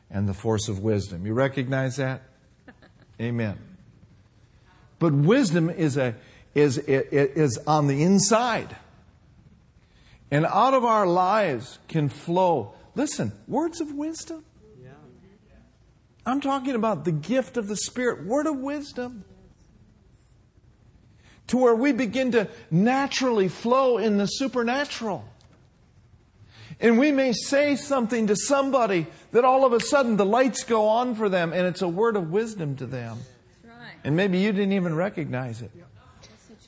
and 0.09 0.27
the 0.27 0.33
force 0.33 0.67
of 0.67 0.79
wisdom. 0.79 1.25
You 1.25 1.33
recognize 1.33 1.97
that? 1.97 2.21
Amen. 3.21 3.57
But 4.99 5.13
wisdom 5.13 5.69
is, 5.69 5.97
a, 5.97 6.15
is, 6.53 6.77
is 6.77 7.57
on 7.67 7.87
the 7.87 8.01
inside. 8.01 8.75
And 10.31 10.45
out 10.45 10.73
of 10.73 10.83
our 10.83 11.05
lives 11.05 11.79
can 11.87 12.09
flow, 12.09 12.73
listen, 12.95 13.33
words 13.47 13.81
of 13.81 13.91
wisdom. 13.91 14.45
I'm 16.25 16.41
talking 16.41 16.75
about 16.75 17.05
the 17.05 17.11
gift 17.11 17.57
of 17.57 17.67
the 17.67 17.75
Spirit, 17.75 18.25
word 18.25 18.47
of 18.47 18.57
wisdom. 18.57 19.23
To 21.47 21.57
where 21.57 21.75
we 21.75 21.91
begin 21.91 22.31
to 22.31 22.47
naturally 22.71 23.47
flow 23.47 23.99
in 23.99 24.17
the 24.17 24.25
supernatural. 24.25 25.23
And 26.79 26.97
we 26.97 27.11
may 27.11 27.33
say 27.33 27.75
something 27.75 28.27
to 28.27 28.35
somebody 28.35 29.05
that 29.31 29.45
all 29.45 29.63
of 29.63 29.71
a 29.71 29.79
sudden 29.79 30.17
the 30.17 30.25
lights 30.25 30.63
go 30.63 30.87
on 30.87 31.15
for 31.15 31.29
them 31.29 31.53
and 31.53 31.67
it's 31.67 31.81
a 31.81 31.87
word 31.87 32.15
of 32.15 32.31
wisdom 32.31 32.75
to 32.77 32.85
them. 32.85 33.19
And 34.03 34.15
maybe 34.15 34.39
you 34.39 34.51
didn't 34.51 34.73
even 34.73 34.95
recognize 34.95 35.61
it. 35.61 35.71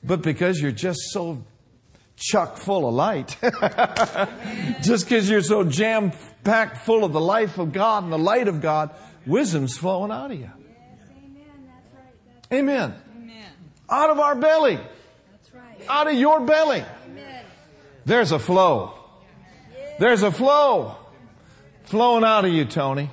But 0.04 0.22
because 0.22 0.62
you're 0.62 0.72
just 0.72 1.00
so 1.12 1.44
chuck 2.16 2.58
full 2.58 2.88
of 2.88 2.94
light, 2.94 3.38
just 4.82 5.06
because 5.06 5.30
you're 5.30 5.42
so 5.42 5.64
jam 5.64 6.12
packed 6.44 6.78
full 6.78 7.04
of 7.04 7.14
the 7.14 7.22
life 7.22 7.58
of 7.58 7.74
God 7.74 8.04
and 8.04 8.12
the 8.12 8.18
light 8.18 8.48
of 8.48 8.62
God, 8.62 8.92
wisdom's 9.28 9.78
flowing 9.78 10.12
out 10.12 10.32
of 10.32 10.40
you. 10.40 10.50
Amen. 12.52 12.94
Amen. 13.18 13.52
Out 13.90 14.10
of 14.10 14.20
our 14.20 14.36
belly. 14.36 14.80
Out 15.90 16.08
of 16.08 16.14
your 16.14 16.42
belly. 16.42 16.84
There's 18.06 18.32
a 18.32 18.40
flow. 18.40 18.94
There's 20.00 20.24
a 20.24 20.32
flow 20.32 20.96
flowing 21.84 22.24
out 22.24 22.46
of 22.46 22.54
you, 22.54 22.66
Tony. 22.66 23.10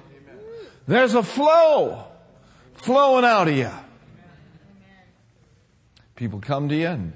There's 0.86 1.14
a 1.14 1.22
flow 1.22 2.04
flowing 2.74 3.24
out 3.24 3.48
of 3.48 3.56
you. 3.56 3.70
People 6.14 6.40
come 6.40 6.68
to 6.68 6.76
you 6.76 6.86
and 6.86 7.12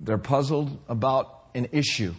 they're 0.00 0.18
puzzled 0.18 0.78
about 0.88 1.46
an 1.54 1.68
issue. 1.72 2.14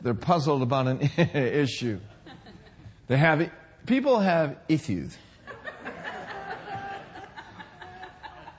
They're 0.00 0.14
puzzled 0.14 0.62
about 0.62 0.86
an 0.86 1.00
issue. 1.34 1.98
They 3.06 3.16
have 3.16 3.50
people 3.86 4.20
have 4.20 4.56
issues. 4.68 5.16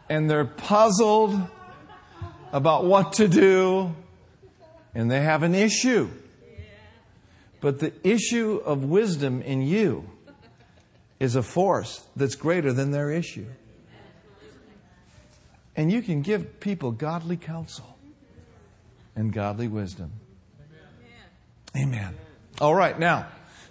And 0.09 0.29
they're 0.29 0.45
puzzled 0.45 1.37
about 2.53 2.85
what 2.85 3.13
to 3.13 3.27
do 3.27 3.93
and 4.95 5.11
they 5.11 5.21
have 5.21 5.43
an 5.43 5.53
issue. 5.53 6.09
But 7.61 7.79
the 7.79 7.93
issue 8.03 8.61
of 8.65 8.83
wisdom 8.83 9.41
in 9.41 9.61
you 9.61 10.09
is 11.19 11.35
a 11.35 11.43
force 11.43 12.03
that's 12.15 12.35
greater 12.35 12.73
than 12.73 12.91
their 12.91 13.11
issue. 13.11 13.45
And 15.75 15.91
you 15.91 16.01
can 16.01 16.21
give 16.23 16.59
people 16.59 16.91
godly 16.91 17.37
counsel 17.37 17.97
and 19.15 19.31
godly 19.31 19.67
wisdom. 19.67 20.11
Amen. 21.75 22.15
All 22.59 22.73
right, 22.73 22.97
now, 22.97 23.27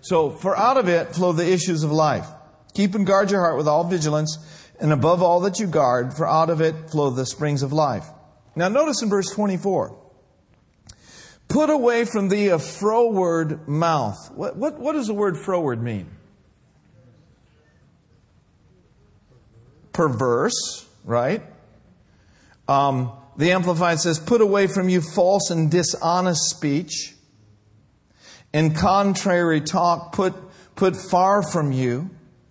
so 0.07 0.31
for 0.31 0.57
out 0.57 0.77
of 0.77 0.89
it 0.89 1.17
flow 1.17 1.33
the 1.33 1.53
issues 1.53 1.83
of 1.83 1.91
life. 1.91 2.29
Keep 2.75 2.95
and 2.95 3.05
guard 3.05 3.33
your 3.33 3.41
heart 3.41 3.57
with 3.57 3.67
all 3.67 3.83
vigilance, 3.83 4.39
and 4.79 4.93
above 4.93 5.21
all 5.21 5.41
that 5.41 5.59
you 5.59 5.67
guard, 5.67 6.15
for 6.15 6.29
out 6.29 6.49
of 6.49 6.61
it 6.61 6.91
flow 6.91 7.11
the 7.11 7.27
springs 7.27 7.65
of 7.65 7.73
life. 7.73 8.07
Now 8.55 8.69
notice 8.69 9.03
in 9.03 9.09
verse 9.09 9.29
24. 9.31 9.99
Put 11.49 11.71
away 11.71 12.05
from 12.05 12.29
thee 12.29 12.49
a 12.49 12.59
froward 12.61 13.67
mouth. 13.67 14.31
What, 14.33 14.57
what, 14.57 14.79
what 14.79 14.93
does 14.93 15.09
the 15.09 15.15
word 15.15 15.37
froward 15.37 15.83
mean? 15.83 16.09
Perverse, 19.93 20.87
right? 21.05 21.43
Um, 22.69 23.11
the 23.37 23.51
Amplified 23.51 23.99
says, 23.99 24.21
Put 24.21 24.41
away 24.41 24.69
from 24.69 24.89
you 24.89 25.01
false 25.01 25.51
and 25.51 25.69
dishonest 25.69 26.49
speech, 26.49 27.16
and 28.53 28.75
contrary 28.77 29.61
talk, 29.61 30.13
put, 30.13 30.35
put 30.75 30.97
far 30.97 31.43
from 31.43 31.73
you. 31.73 32.11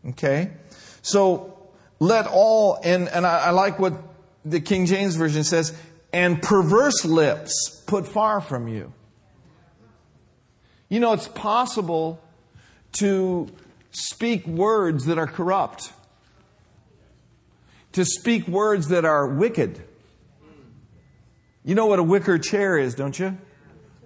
Okay? 0.10 0.52
So 1.02 1.70
let 2.00 2.28
all, 2.28 2.80
and, 2.84 3.08
and 3.10 3.26
I, 3.26 3.48
I 3.48 3.50
like 3.52 3.80
what 3.80 3.94
the 4.44 4.60
King 4.60 4.86
James 4.86 5.16
Version 5.16 5.44
says, 5.44 5.78
and 6.14 6.42
perverse 6.42 7.04
lips 7.04 7.82
put 7.88 8.08
far 8.08 8.42
from 8.42 8.68
you. 8.68 8.94
You 10.88 11.00
know, 11.00 11.14
it's 11.14 11.28
possible 11.28 12.22
to 12.94 13.50
speak 13.92 14.46
words 14.46 15.06
that 15.06 15.18
are 15.18 15.28
corrupt, 15.28 15.92
to 17.94 18.06
speak 18.06 18.48
words 18.48 18.90
that 18.90 19.06
are 19.06 19.28
wicked. 19.28 19.82
You 21.64 21.76
know 21.76 21.88
what 21.88 21.98
a 22.00 22.04
wicker 22.04 22.38
chair 22.38 22.78
is, 22.78 22.94
don't 22.94 23.18
you? 23.18 23.38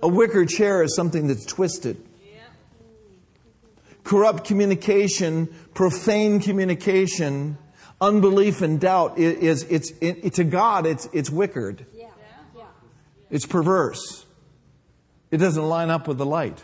A 0.01 0.07
wicker 0.07 0.45
chair 0.45 0.83
is 0.83 0.95
something 0.95 1.27
that's 1.27 1.45
twisted. 1.45 2.05
Corrupt 4.03 4.45
communication, 4.45 5.47
profane 5.73 6.39
communication, 6.39 7.57
unbelief 8.01 8.62
and 8.62 8.79
doubt 8.79 9.17
is, 9.19 9.63
it's, 9.63 9.91
it, 10.01 10.33
to 10.35 10.43
God, 10.43 10.85
it's, 10.85 11.07
it's 11.13 11.29
wickered. 11.29 11.85
It's 13.29 13.45
perverse. 13.45 14.25
It 15.29 15.38
doesn't 15.38 15.63
line 15.63 15.89
up 15.91 16.07
with 16.07 16.17
the 16.17 16.25
light. 16.25 16.63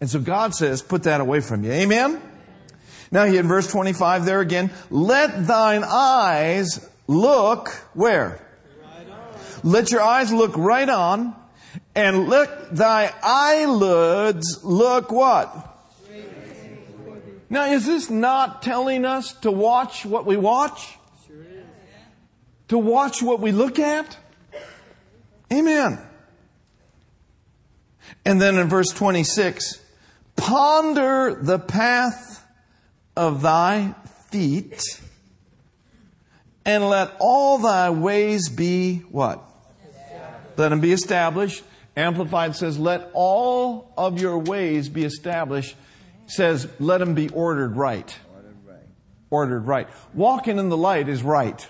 And 0.00 0.10
so 0.10 0.20
God 0.20 0.54
says, 0.54 0.82
put 0.82 1.04
that 1.04 1.20
away 1.20 1.40
from 1.40 1.64
you. 1.64 1.72
Amen? 1.72 2.20
Now 3.10 3.24
he 3.24 3.38
in 3.38 3.46
verse 3.46 3.70
25 3.70 4.26
there 4.26 4.40
again, 4.40 4.70
let 4.90 5.46
thine 5.46 5.84
eyes 5.84 6.86
look 7.06 7.68
where? 7.94 8.42
Let 9.62 9.90
your 9.90 10.02
eyes 10.02 10.32
look 10.32 10.56
right 10.56 10.88
on 10.88 11.34
and 11.94 12.28
let 12.28 12.74
thy 12.74 13.12
eyelids 13.22 14.60
look 14.62 15.10
what? 15.10 15.74
Now 17.48 17.66
is 17.72 17.86
this 17.86 18.10
not 18.10 18.62
telling 18.62 19.04
us 19.04 19.32
to 19.40 19.50
watch 19.50 20.04
what 20.04 20.26
we 20.26 20.36
watch? 20.36 20.98
To 22.68 22.78
watch 22.78 23.22
what 23.22 23.40
we 23.40 23.52
look 23.52 23.78
at? 23.78 24.16
Amen. 25.52 26.00
And 28.24 28.40
then 28.40 28.58
in 28.58 28.68
verse 28.68 28.88
26, 28.88 29.80
ponder 30.34 31.38
the 31.40 31.60
path 31.60 32.44
of 33.16 33.42
thy 33.42 33.94
feet 34.30 34.82
and 36.64 36.88
let 36.88 37.12
all 37.20 37.58
thy 37.58 37.90
ways 37.90 38.48
be 38.48 38.98
what? 39.10 39.42
Let 40.56 40.70
them 40.70 40.80
be 40.80 40.92
established. 40.92 41.62
Amplified 41.96 42.54
says, 42.54 42.78
let 42.78 43.10
all 43.14 43.92
of 43.96 44.20
your 44.20 44.38
ways 44.38 44.88
be 44.90 45.04
established. 45.04 45.74
Says, 46.26 46.68
let 46.78 46.98
them 46.98 47.14
be 47.14 47.30
ordered 47.30 47.74
right. 47.76 48.14
Ordered 49.30 49.66
right. 49.66 49.88
Walking 50.12 50.58
in 50.58 50.68
the 50.68 50.76
light 50.76 51.08
is 51.08 51.22
right. 51.22 51.66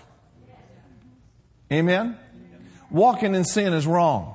Amen? 1.72 2.18
Walking 2.90 3.34
in 3.34 3.44
sin 3.44 3.72
is 3.72 3.86
wrong. 3.86 4.34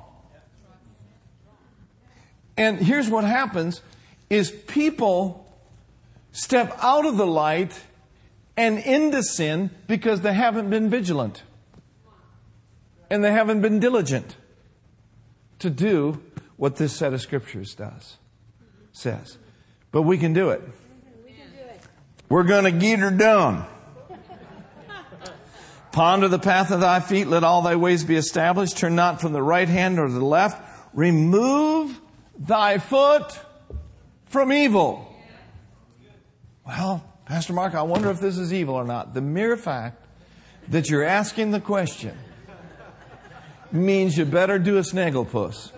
And 2.56 2.78
here's 2.78 3.08
what 3.08 3.24
happens 3.24 3.80
is 4.30 4.50
people 4.50 5.54
step 6.32 6.76
out 6.82 7.04
of 7.04 7.16
the 7.16 7.26
light 7.26 7.78
and 8.56 8.78
into 8.78 9.22
sin 9.22 9.70
because 9.86 10.22
they 10.22 10.32
haven't 10.32 10.70
been 10.70 10.88
vigilant. 10.88 11.42
And 13.10 13.22
they 13.22 13.32
haven't 13.32 13.60
been 13.60 13.78
diligent 13.78 14.36
to 15.62 15.70
do 15.70 16.22
what 16.56 16.76
this 16.76 16.94
set 16.94 17.12
of 17.12 17.20
scriptures 17.20 17.74
does, 17.74 18.18
says. 18.92 19.38
But 19.90 20.02
we 20.02 20.18
can 20.18 20.32
do 20.32 20.50
it. 20.50 20.62
We're 22.28 22.44
going 22.44 22.64
to 22.64 22.70
get 22.70 23.00
her 23.00 23.10
done. 23.10 23.64
Ponder 25.92 26.28
the 26.28 26.38
path 26.38 26.70
of 26.70 26.80
thy 26.80 27.00
feet, 27.00 27.26
let 27.26 27.44
all 27.44 27.60
thy 27.60 27.76
ways 27.76 28.02
be 28.04 28.16
established. 28.16 28.78
Turn 28.78 28.94
not 28.94 29.20
from 29.20 29.32
the 29.32 29.42
right 29.42 29.68
hand 29.68 29.98
or 29.98 30.08
the 30.08 30.24
left. 30.24 30.60
Remove 30.94 32.00
thy 32.38 32.78
foot 32.78 33.38
from 34.26 34.52
evil. 34.52 35.14
Well, 36.66 37.04
Pastor 37.26 37.52
Mark, 37.52 37.74
I 37.74 37.82
wonder 37.82 38.10
if 38.10 38.20
this 38.20 38.38
is 38.38 38.52
evil 38.52 38.74
or 38.74 38.84
not. 38.84 39.12
The 39.12 39.20
mere 39.20 39.56
fact 39.56 40.06
that 40.68 40.88
you're 40.88 41.04
asking 41.04 41.50
the 41.50 41.60
question 41.60 42.16
means 43.72 44.16
you 44.16 44.24
better 44.24 44.58
do 44.58 44.78
a 44.78 44.82
snagglepuss. 44.82 45.72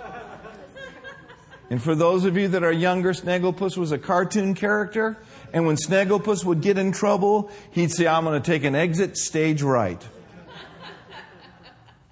And 1.71 1.83
for 1.83 1.95
those 1.95 2.25
of 2.25 2.37
you 2.37 2.49
that 2.49 2.63
are 2.63 2.73
younger, 2.73 3.13
Snagglepuss 3.13 3.77
was 3.77 3.91
a 3.91 3.99
cartoon 3.99 4.55
character. 4.55 5.17
And 5.53 5.67
when 5.67 5.77
Snagglepuss 5.77 6.45
would 6.45 6.61
get 6.61 6.79
in 6.79 6.93
trouble, 6.93 7.51
he'd 7.71 7.91
say, 7.91 8.07
I'm 8.07 8.25
going 8.25 8.41
to 8.41 8.47
take 8.47 8.65
an 8.65 8.75
exit 8.75 9.17
stage 9.17 9.63
right. 9.63 10.01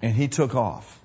And 0.01 0.15
he 0.15 0.27
took 0.27 0.55
off. 0.55 0.99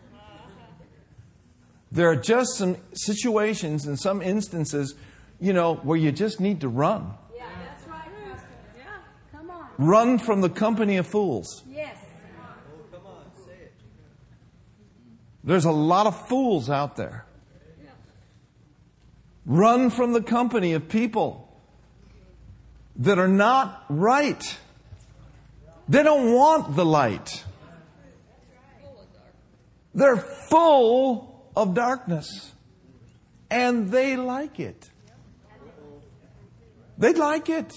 There 1.93 2.09
are 2.09 2.17
just 2.17 2.57
some 2.57 2.77
situations 2.93 3.87
and 3.87 3.99
some 3.99 4.21
instances, 4.21 4.95
you 5.41 5.53
know, 5.53 5.77
where 5.77 5.97
you 5.97 6.13
just 6.13 6.41
need 6.41 6.61
to 6.63 6.69
run. 6.69 7.15
Yeah, 7.35 7.45
that's 7.65 7.87
right, 7.87 8.09
Yeah, 8.77 8.85
come 9.31 9.51
on. 9.51 9.69
Run 9.79 10.19
from 10.19 10.41
the 10.41 10.51
company 10.51 10.97
of 10.97 11.07
fools. 11.07 11.63
There's 15.49 15.65
a 15.65 15.73
lot 15.73 16.07
of 16.07 16.29
fools 16.29 16.69
out 16.69 16.97
there. 16.97 17.25
Run 19.47 19.89
from 19.89 20.13
the 20.13 20.21
company 20.21 20.75
of 20.75 20.91
people 20.91 21.49
that 22.97 23.19
are 23.19 23.29
not 23.29 23.83
right. 23.89 24.59
They 25.89 26.03
don't 26.03 26.35
want 26.35 26.77
the 26.77 26.85
light. 26.85 27.45
They're 29.95 30.19
full 30.19 31.51
of 31.57 31.73
darkness. 31.73 32.53
And 33.51 33.91
they 33.91 34.17
like 34.17 34.61
it. 34.61 34.91
They 36.99 37.15
like 37.15 37.49
it. 37.49 37.73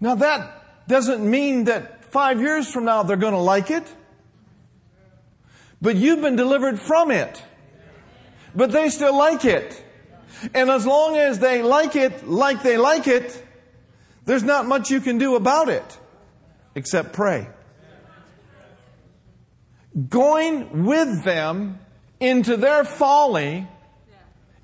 Now 0.00 0.14
that 0.14 0.88
doesn't 0.88 1.30
mean 1.30 1.64
that 1.64 2.06
five 2.06 2.40
years 2.40 2.72
from 2.72 2.86
now 2.86 3.02
they're 3.02 3.18
going 3.18 3.34
to 3.34 3.38
like 3.38 3.70
it. 3.70 3.84
But 5.82 5.96
you've 5.96 6.20
been 6.20 6.36
delivered 6.36 6.78
from 6.78 7.10
it. 7.10 7.42
But 8.54 8.72
they 8.72 8.90
still 8.90 9.16
like 9.16 9.44
it. 9.44 9.84
And 10.54 10.70
as 10.70 10.86
long 10.86 11.16
as 11.16 11.38
they 11.38 11.62
like 11.62 11.96
it 11.96 12.26
like 12.26 12.62
they 12.62 12.76
like 12.76 13.06
it, 13.06 13.44
there's 14.24 14.42
not 14.42 14.66
much 14.66 14.90
you 14.90 15.00
can 15.00 15.18
do 15.18 15.36
about 15.36 15.68
it 15.68 15.98
except 16.74 17.12
pray. 17.12 17.48
Going 20.08 20.84
with 20.84 21.24
them 21.24 21.80
into 22.20 22.56
their 22.56 22.84
folly 22.84 23.66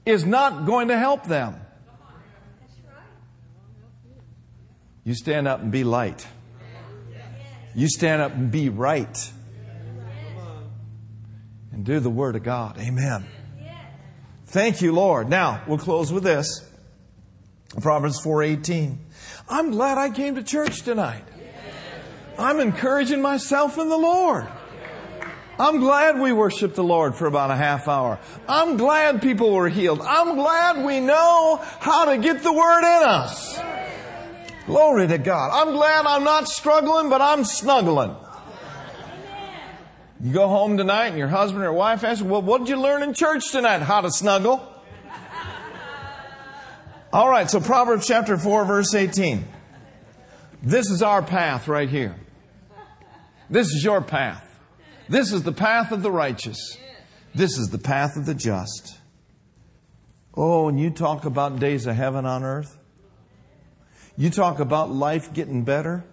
is 0.05 0.25
not 0.25 0.67
going 0.67 0.89
to 0.89 0.99
help 0.99 1.25
them. 1.25 1.57
You 5.05 5.15
stand 5.15 5.49
up 5.49 5.61
and 5.61 5.71
be 5.71 5.85
light. 5.85 6.27
You 7.75 7.89
stand 7.89 8.23
up 8.23 8.33
and 8.33 8.51
be 8.51 8.69
right. 8.69 9.33
And 11.77 11.85
do 11.85 12.01
the 12.01 12.11
Word 12.11 12.37
of 12.37 12.43
God. 12.43 12.79
Amen. 12.79 13.27
Thank 14.47 14.81
you, 14.81 14.93
Lord. 14.93 15.29
Now, 15.29 15.63
we'll 15.67 15.77
close 15.77 16.11
with 16.11 16.25
this. 16.25 16.65
Proverbs 17.83 18.19
4:18. 18.25 18.99
I'm 19.47 19.73
glad 19.73 19.99
I 19.99 20.09
came 20.09 20.37
to 20.37 20.43
church 20.43 20.83
tonight. 20.83 21.25
I'm 22.39 22.61
encouraging 22.61 23.21
myself 23.21 23.77
in 23.77 23.91
the 23.91 23.99
Lord. 23.99 24.49
I'm 25.59 25.81
glad 25.81 26.19
we 26.19 26.33
worshiped 26.33 26.77
the 26.77 26.85
Lord 26.85 27.15
for 27.15 27.27
about 27.27 27.51
a 27.51 27.57
half 27.57 27.89
hour. 27.89 28.19
I'm 28.49 28.79
glad 28.79 29.21
people 29.21 29.53
were 29.53 29.69
healed. 29.69 30.01
I'm 30.01 30.35
glad 30.35 30.83
we 30.83 31.01
know 31.01 31.61
how 31.81 32.07
to 32.07 32.17
get 32.17 32.43
the 32.43 32.53
word 32.53 32.81
in 32.81 33.03
us. 33.07 33.61
Glory 34.65 35.09
to 35.09 35.19
God. 35.19 35.51
I'm 35.53 35.75
glad 35.75 36.07
I'm 36.07 36.25
not 36.25 36.49
struggling, 36.49 37.11
but 37.11 37.21
I'm 37.21 37.45
snuggling. 37.45 38.17
You 40.21 40.33
go 40.33 40.49
home 40.49 40.79
tonight 40.79 41.09
and 41.09 41.19
your 41.19 41.29
husband 41.29 41.65
or 41.65 41.73
wife 41.73 42.03
asks, 42.03 42.23
well, 42.23 42.41
what 42.41 42.59
did 42.59 42.71
you 42.71 42.81
learn 42.81 43.03
in 43.03 43.13
church 43.13 43.43
tonight? 43.53 43.81
How 43.81 44.01
to 44.01 44.11
snuggle. 44.11 44.67
All 47.13 47.29
right, 47.29 47.51
so 47.51 47.61
Proverbs 47.61 48.07
chapter 48.07 48.39
4, 48.39 48.65
verse 48.65 48.95
18. 48.95 49.45
This 50.63 50.91
is 50.91 51.03
our 51.03 51.23
path 51.23 51.69
right 51.69 51.89
here. 51.89 52.17
This 53.51 53.69
is 53.69 53.85
your 53.85 54.01
path. 54.01 54.59
This 55.09 55.33
is 55.33 55.43
the 55.43 55.53
path 55.53 55.93
of 55.93 56.03
the 56.03 56.11
righteous. 56.11 56.79
This 57.35 57.59
is 57.59 57.69
the 57.69 57.79
path 57.79 58.17
of 58.17 58.25
the 58.25 58.35
just. 58.35 58.99
Oh, 60.35 60.69
and 60.69 60.81
you 60.81 60.91
talk 60.91 61.27
about 61.27 61.59
days 61.59 61.87
of 61.87 61.95
heaven 61.95 62.25
on 62.25 62.43
earth. 62.43 62.79
You 64.17 64.31
talk 64.31 64.61
about 64.61 64.91
life 64.91 65.33
getting 65.35 65.63
better. 65.63 66.05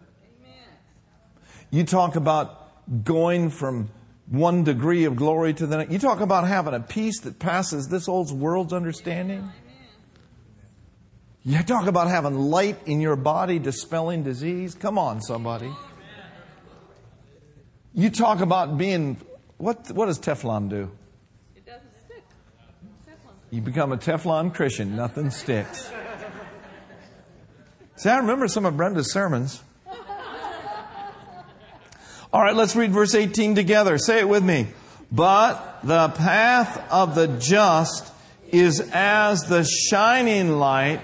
You 1.72 1.86
talk 1.86 2.16
about 2.16 2.63
going 3.04 3.50
from 3.50 3.90
one 4.28 4.64
degree 4.64 5.06
of 5.06 5.16
glory 5.16 5.54
to 5.54 5.68
the 5.68 5.78
next. 5.78 5.92
You 5.92 6.00
talk 6.00 6.20
about 6.20 6.48
having 6.48 6.74
a 6.74 6.80
peace 6.80 7.20
that 7.22 7.40
passes 7.40 7.88
this 7.88 8.08
old 8.08 8.32
world's 8.32 8.74
understanding. 8.74 9.50
You 11.46 11.62
talk 11.62 11.88
about 11.88 12.08
having 12.08 12.36
light 12.36 12.80
in 12.86 13.02
your 13.02 13.18
body 13.18 13.60
dispelling 13.60 14.24
disease. 14.24 14.76
Come 14.76 14.98
on, 14.98 15.22
somebody. 15.22 15.72
You 17.94 18.10
talk 18.10 18.40
about 18.40 18.78
being 18.78 19.18
what 19.58 19.92
what 19.92 20.08
does 20.08 20.20
Teflon 20.20 20.70
do? 20.70 20.90
It 21.56 21.66
doesn't 21.66 21.94
stick. 22.06 22.24
You 23.52 23.62
become 23.62 23.92
a 23.92 23.98
Teflon 23.98 24.54
Christian, 24.54 24.96
nothing 24.96 25.30
sticks. 25.30 25.92
See, 27.98 28.10
I 28.10 28.18
remember 28.18 28.48
some 28.48 28.66
of 28.66 28.76
Brenda's 28.76 29.12
sermons. 29.12 29.62
All 32.34 32.42
right, 32.42 32.56
let's 32.56 32.76
read 32.76 32.92
verse 32.92 33.14
18 33.14 33.54
together. 33.54 34.00
Say 34.00 34.18
it 34.18 34.28
with 34.28 34.44
me. 34.44 34.66
But 35.12 35.82
the 35.84 36.10
path 36.10 36.84
of 36.92 37.14
the 37.14 37.28
just 37.28 38.12
is 38.52 38.80
as 38.92 39.44
the 39.44 39.64
shining 39.64 40.58
light 40.58 41.00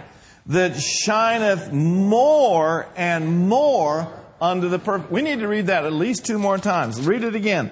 that 0.48 0.82
shineth 0.82 1.72
more 1.72 2.88
and 2.96 3.48
more 3.48 4.12
unto 4.42 4.70
the 4.70 4.80
perfect. 4.80 5.12
We 5.12 5.22
need 5.22 5.42
to 5.42 5.48
read 5.48 5.68
that 5.68 5.86
at 5.86 5.94
least 5.94 6.26
two 6.26 6.40
more 6.40 6.58
times. 6.58 7.00
Read 7.00 7.24
it 7.24 7.36
again. 7.36 7.70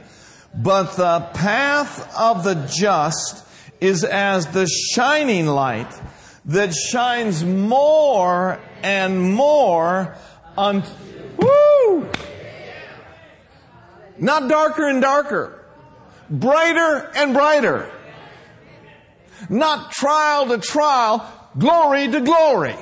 But 0.54 0.96
the 0.96 1.22
path 1.34 2.16
of 2.16 2.44
the 2.44 2.72
just 2.72 3.44
is 3.82 4.04
as 4.04 4.46
the 4.46 4.68
shining 4.68 5.48
light 5.48 5.92
that 6.46 6.76
shines 6.76 7.44
more 7.44 8.60
and 8.84 9.34
more 9.34 10.16
on, 10.56 10.84
woo! 11.38 12.08
Not 14.20 14.50
darker 14.50 14.88
and 14.88 15.02
darker, 15.02 15.66
brighter 16.30 17.12
and 17.16 17.34
brighter. 17.34 17.92
Not 19.50 19.92
trial 19.92 20.48
to 20.48 20.58
trial, 20.58 21.32
glory 21.58 22.08
to 22.08 22.22
glory. 22.22 22.76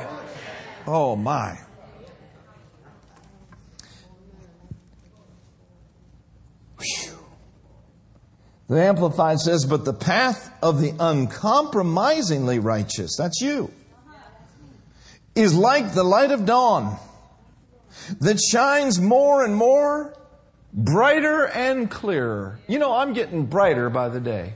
Oh 0.88 1.16
my. 1.16 1.58
The 8.68 8.82
Amplified 8.82 9.40
says, 9.40 9.64
but 9.66 9.86
the 9.86 9.94
path 9.94 10.52
of 10.64 10.82
the 10.82 10.94
uncompromisingly 11.00 12.58
righteous, 12.58 13.16
that's 13.16 13.40
you, 13.40 13.72
is 15.36 15.54
like 15.54 15.94
the 15.94 16.04
light 16.04 16.32
of 16.32 16.46
dawn 16.46 16.98
that 18.22 18.40
shines 18.40 19.00
more 19.00 19.44
and 19.44 19.56
more, 19.56 20.18
brighter 20.76 21.48
and 21.48 21.90
clearer. 21.90 22.60
You 22.68 22.78
know, 22.78 22.94
I'm 22.94 23.14
getting 23.14 23.46
brighter 23.46 23.90
by 23.90 24.10
the 24.10 24.20
day. 24.20 24.54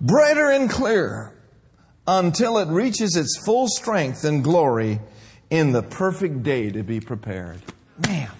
Brighter 0.00 0.50
and 0.50 0.70
clearer 0.70 1.34
until 2.06 2.58
it 2.58 2.68
reaches 2.68 3.16
its 3.16 3.36
full 3.44 3.66
strength 3.66 4.24
and 4.24 4.44
glory 4.44 5.00
in 5.50 5.72
the 5.72 5.82
perfect 5.82 6.42
day 6.42 6.70
to 6.70 6.82
be 6.82 7.00
prepared. 7.00 7.60
Man. 8.06 8.30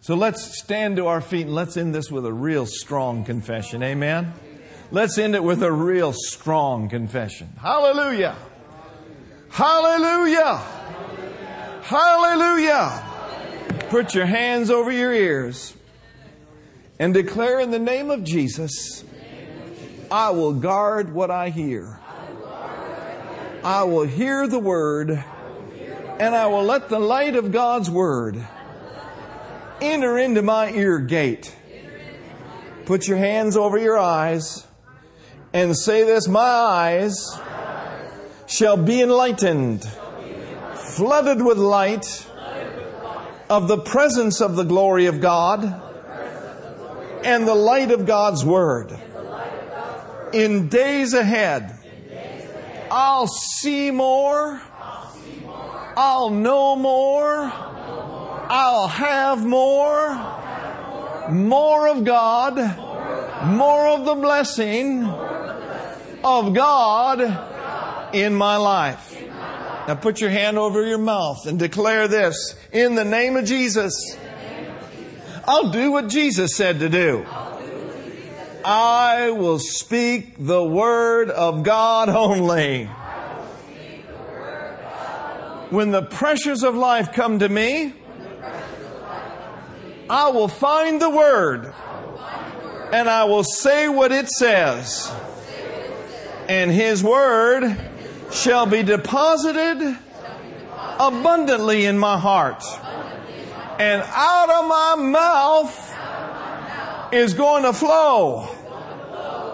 So 0.00 0.14
let's 0.14 0.58
stand 0.58 0.96
to 0.96 1.06
our 1.06 1.20
feet 1.20 1.46
and 1.46 1.54
let's 1.54 1.76
end 1.76 1.94
this 1.94 2.10
with 2.10 2.24
a 2.24 2.32
real 2.32 2.66
strong 2.66 3.24
confession. 3.24 3.82
Amen. 3.82 4.32
Let's 4.90 5.18
end 5.18 5.36
it 5.36 5.44
with 5.44 5.62
a 5.62 5.70
real 5.70 6.12
strong 6.12 6.88
confession. 6.88 7.48
Hallelujah. 7.60 8.34
Hallelujah. 9.50 10.56
Hallelujah. 11.82 13.09
Put 13.90 14.14
your 14.14 14.26
hands 14.26 14.70
over 14.70 14.92
your 14.92 15.12
ears 15.12 15.74
and 17.00 17.12
declare 17.12 17.58
in 17.58 17.72
the 17.72 17.78
name 17.80 18.08
of 18.08 18.22
Jesus, 18.22 19.02
I 20.12 20.30
will 20.30 20.52
guard 20.52 21.12
what 21.12 21.32
I 21.32 21.48
hear. 21.48 21.98
I 23.64 23.82
will 23.82 24.04
hear 24.06 24.46
the 24.46 24.60
word 24.60 25.10
and 26.20 26.36
I 26.36 26.46
will 26.46 26.62
let 26.62 26.88
the 26.88 27.00
light 27.00 27.34
of 27.34 27.50
God's 27.50 27.90
word 27.90 28.40
enter 29.80 30.16
into 30.18 30.42
my 30.42 30.70
ear 30.70 31.00
gate. 31.00 31.56
Put 32.84 33.08
your 33.08 33.18
hands 33.18 33.56
over 33.56 33.76
your 33.76 33.98
eyes 33.98 34.68
and 35.52 35.76
say 35.76 36.04
this 36.04 36.28
My 36.28 36.40
eyes 36.40 37.36
shall 38.46 38.76
be 38.76 39.02
enlightened, 39.02 39.82
flooded 40.76 41.42
with 41.44 41.58
light 41.58 42.29
of 43.50 43.68
the 43.68 43.78
presence 43.78 44.40
of 44.40 44.56
the 44.56 44.64
glory 44.64 45.06
of 45.06 45.20
God 45.20 45.64
and 47.24 47.46
the 47.46 47.54
light 47.54 47.90
of 47.90 48.06
God's 48.06 48.44
Word. 48.44 48.98
In 50.32 50.68
days 50.68 51.12
ahead, 51.12 51.76
I'll 52.90 53.26
see 53.26 53.90
more, 53.90 54.62
I'll 55.96 56.30
know 56.30 56.76
more 56.76 57.52
I'll 58.52 58.88
have 58.88 59.46
more, 59.46 60.12
more 61.30 61.86
of 61.86 62.04
God, 62.04 62.56
more 63.46 63.90
of 63.90 64.04
the 64.04 64.16
blessing 64.16 65.04
of 66.24 66.52
God 66.52 68.12
in 68.12 68.34
my 68.34 68.56
life. 68.56 69.19
Now 69.90 69.96
put 69.96 70.20
your 70.20 70.30
hand 70.30 70.56
over 70.56 70.86
your 70.86 70.98
mouth 70.98 71.46
and 71.46 71.58
declare 71.58 72.06
this 72.06 72.54
in 72.70 72.94
the 72.94 73.04
name 73.04 73.36
of 73.36 73.44
Jesus. 73.44 74.16
I'll 75.48 75.72
do 75.72 75.90
what 75.90 76.06
Jesus 76.06 76.54
said 76.54 76.78
to 76.78 76.88
do. 76.88 77.26
I 78.64 79.32
will 79.32 79.58
speak 79.58 80.36
the 80.38 80.62
word 80.62 81.28
of 81.30 81.64
God 81.64 82.08
only. 82.08 82.84
When 85.70 85.90
the 85.90 86.02
pressures 86.02 86.62
of 86.62 86.76
life 86.76 87.12
come 87.12 87.40
to 87.40 87.48
me, 87.48 87.92
I 90.08 90.28
will 90.28 90.46
find 90.46 91.02
the 91.02 91.10
word 91.10 91.74
and 92.92 93.08
I 93.08 93.24
will 93.24 93.42
say 93.42 93.88
what 93.88 94.12
it 94.12 94.28
says. 94.28 95.12
And 96.48 96.70
his 96.70 97.02
word 97.02 97.89
shall 98.32 98.66
be 98.66 98.82
deposited 98.82 99.96
abundantly 100.98 101.86
in 101.86 101.98
my 101.98 102.18
heart. 102.18 102.62
And 103.78 104.02
out 104.02 104.50
of 104.50 104.68
my 104.68 104.96
mouth 105.10 107.12
is 107.12 107.34
going 107.34 107.64
to 107.64 107.72
flow 107.72 108.48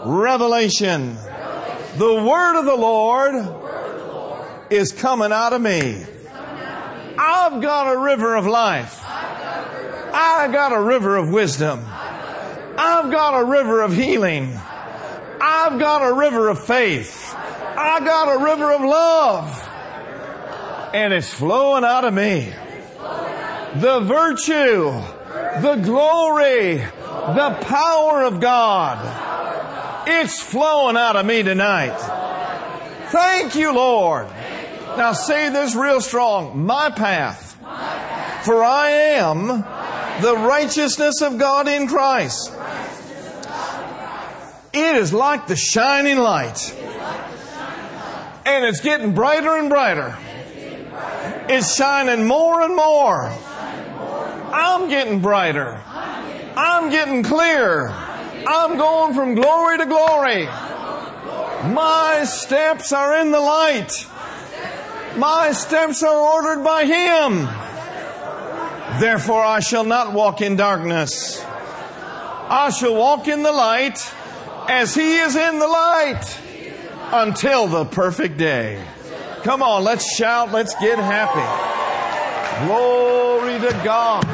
revelation. 0.04 1.16
The 1.96 2.14
word 2.14 2.58
of 2.58 2.64
the 2.64 2.76
Lord 2.76 3.34
is 4.70 4.92
coming 4.92 5.32
out 5.32 5.52
of 5.52 5.62
me. 5.62 6.04
I've 7.18 7.62
got 7.62 7.94
a 7.94 7.98
river 7.98 8.34
of 8.34 8.46
life. 8.46 9.02
I've 9.06 10.52
got 10.52 10.72
a 10.72 10.80
river 10.80 11.16
of 11.16 11.30
wisdom. 11.30 11.84
I've 12.78 13.10
got 13.10 13.40
a 13.40 13.44
river 13.44 13.82
of 13.82 13.94
healing. 13.94 14.58
I've 15.40 15.78
got 15.78 16.02
a 16.02 16.12
river 16.12 16.48
of 16.48 16.64
faith. 16.64 17.25
I 17.78 18.00
got 18.00 18.40
a 18.40 18.44
river 18.44 18.72
of 18.72 18.80
love. 18.80 19.68
And 20.94 21.12
it's 21.12 21.32
flowing 21.32 21.84
out 21.84 22.04
of 22.04 22.14
me. 22.14 22.52
The 23.76 24.00
virtue, 24.00 24.90
the 25.60 25.80
glory, 25.84 26.76
the 26.76 27.58
power 27.62 28.24
of 28.24 28.40
God. 28.40 30.08
It's 30.08 30.40
flowing 30.40 30.96
out 30.96 31.16
of 31.16 31.26
me 31.26 31.42
tonight. 31.42 31.96
Thank 33.10 33.54
you, 33.54 33.74
Lord. 33.74 34.28
Now 34.96 35.12
say 35.12 35.50
this 35.50 35.74
real 35.74 36.00
strong. 36.00 36.64
My 36.64 36.90
path. 36.90 37.54
For 38.44 38.62
I 38.62 38.90
am 39.18 39.46
the 40.22 40.34
righteousness 40.36 41.20
of 41.20 41.38
God 41.38 41.68
in 41.68 41.88
Christ. 41.88 42.52
It 44.72 44.96
is 44.96 45.12
like 45.12 45.46
the 45.46 45.56
shining 45.56 46.18
light. 46.18 46.74
And 48.46 48.64
it's 48.64 48.80
getting 48.80 49.12
brighter 49.12 49.56
and 49.56 49.68
brighter. 49.68 50.16
It's 51.48 51.74
shining 51.74 52.28
more 52.28 52.62
and 52.62 52.76
more. 52.76 53.28
I'm 54.52 54.88
getting 54.88 55.20
brighter. 55.20 55.82
I'm 56.56 56.88
getting 56.90 57.24
clearer. 57.24 57.90
I'm 58.46 58.76
going 58.76 59.14
from 59.14 59.34
glory 59.34 59.78
to 59.78 59.86
glory. 59.86 60.44
My 61.74 62.24
steps 62.24 62.92
are 62.92 63.20
in 63.20 63.32
the 63.32 63.40
light. 63.40 64.06
My 65.16 65.50
steps 65.50 66.04
are 66.04 66.16
ordered 66.16 66.62
by 66.62 66.84
Him. 66.84 67.46
Therefore 69.00 69.42
I 69.42 69.58
shall 69.58 69.84
not 69.84 70.12
walk 70.12 70.40
in 70.40 70.54
darkness. 70.54 71.44
I 71.44 72.70
shall 72.70 72.94
walk 72.94 73.26
in 73.26 73.42
the 73.42 73.50
light 73.50 73.98
as 74.68 74.94
He 74.94 75.16
is 75.16 75.34
in 75.34 75.58
the 75.58 75.66
light 75.66 76.45
until 77.12 77.66
the 77.66 77.84
perfect 77.84 78.36
day. 78.38 78.84
Come 79.42 79.62
on, 79.62 79.84
let's 79.84 80.16
shout, 80.16 80.52
let's 80.52 80.74
get 80.76 80.98
happy. 80.98 81.76
Glory 82.66 83.58
to 83.60 83.80
God. 83.84 84.24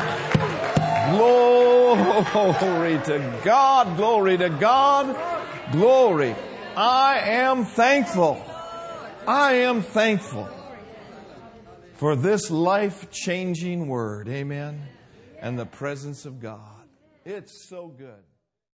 Glory 1.12 2.98
to 3.04 3.40
God. 3.44 3.96
Glory 3.96 4.38
to 4.38 4.48
God. 4.48 5.72
Glory. 5.72 6.34
I 6.76 7.18
am 7.18 7.64
thankful. 7.64 8.42
I 9.26 9.54
am 9.54 9.82
thankful 9.82 10.48
for 11.94 12.16
this 12.16 12.50
life 12.50 13.10
changing 13.10 13.88
word. 13.88 14.28
Amen. 14.28 14.82
And 15.40 15.58
the 15.58 15.66
presence 15.66 16.24
of 16.24 16.40
God. 16.40 16.60
It's 17.24 17.68
so 17.68 17.88
good. 17.88 18.22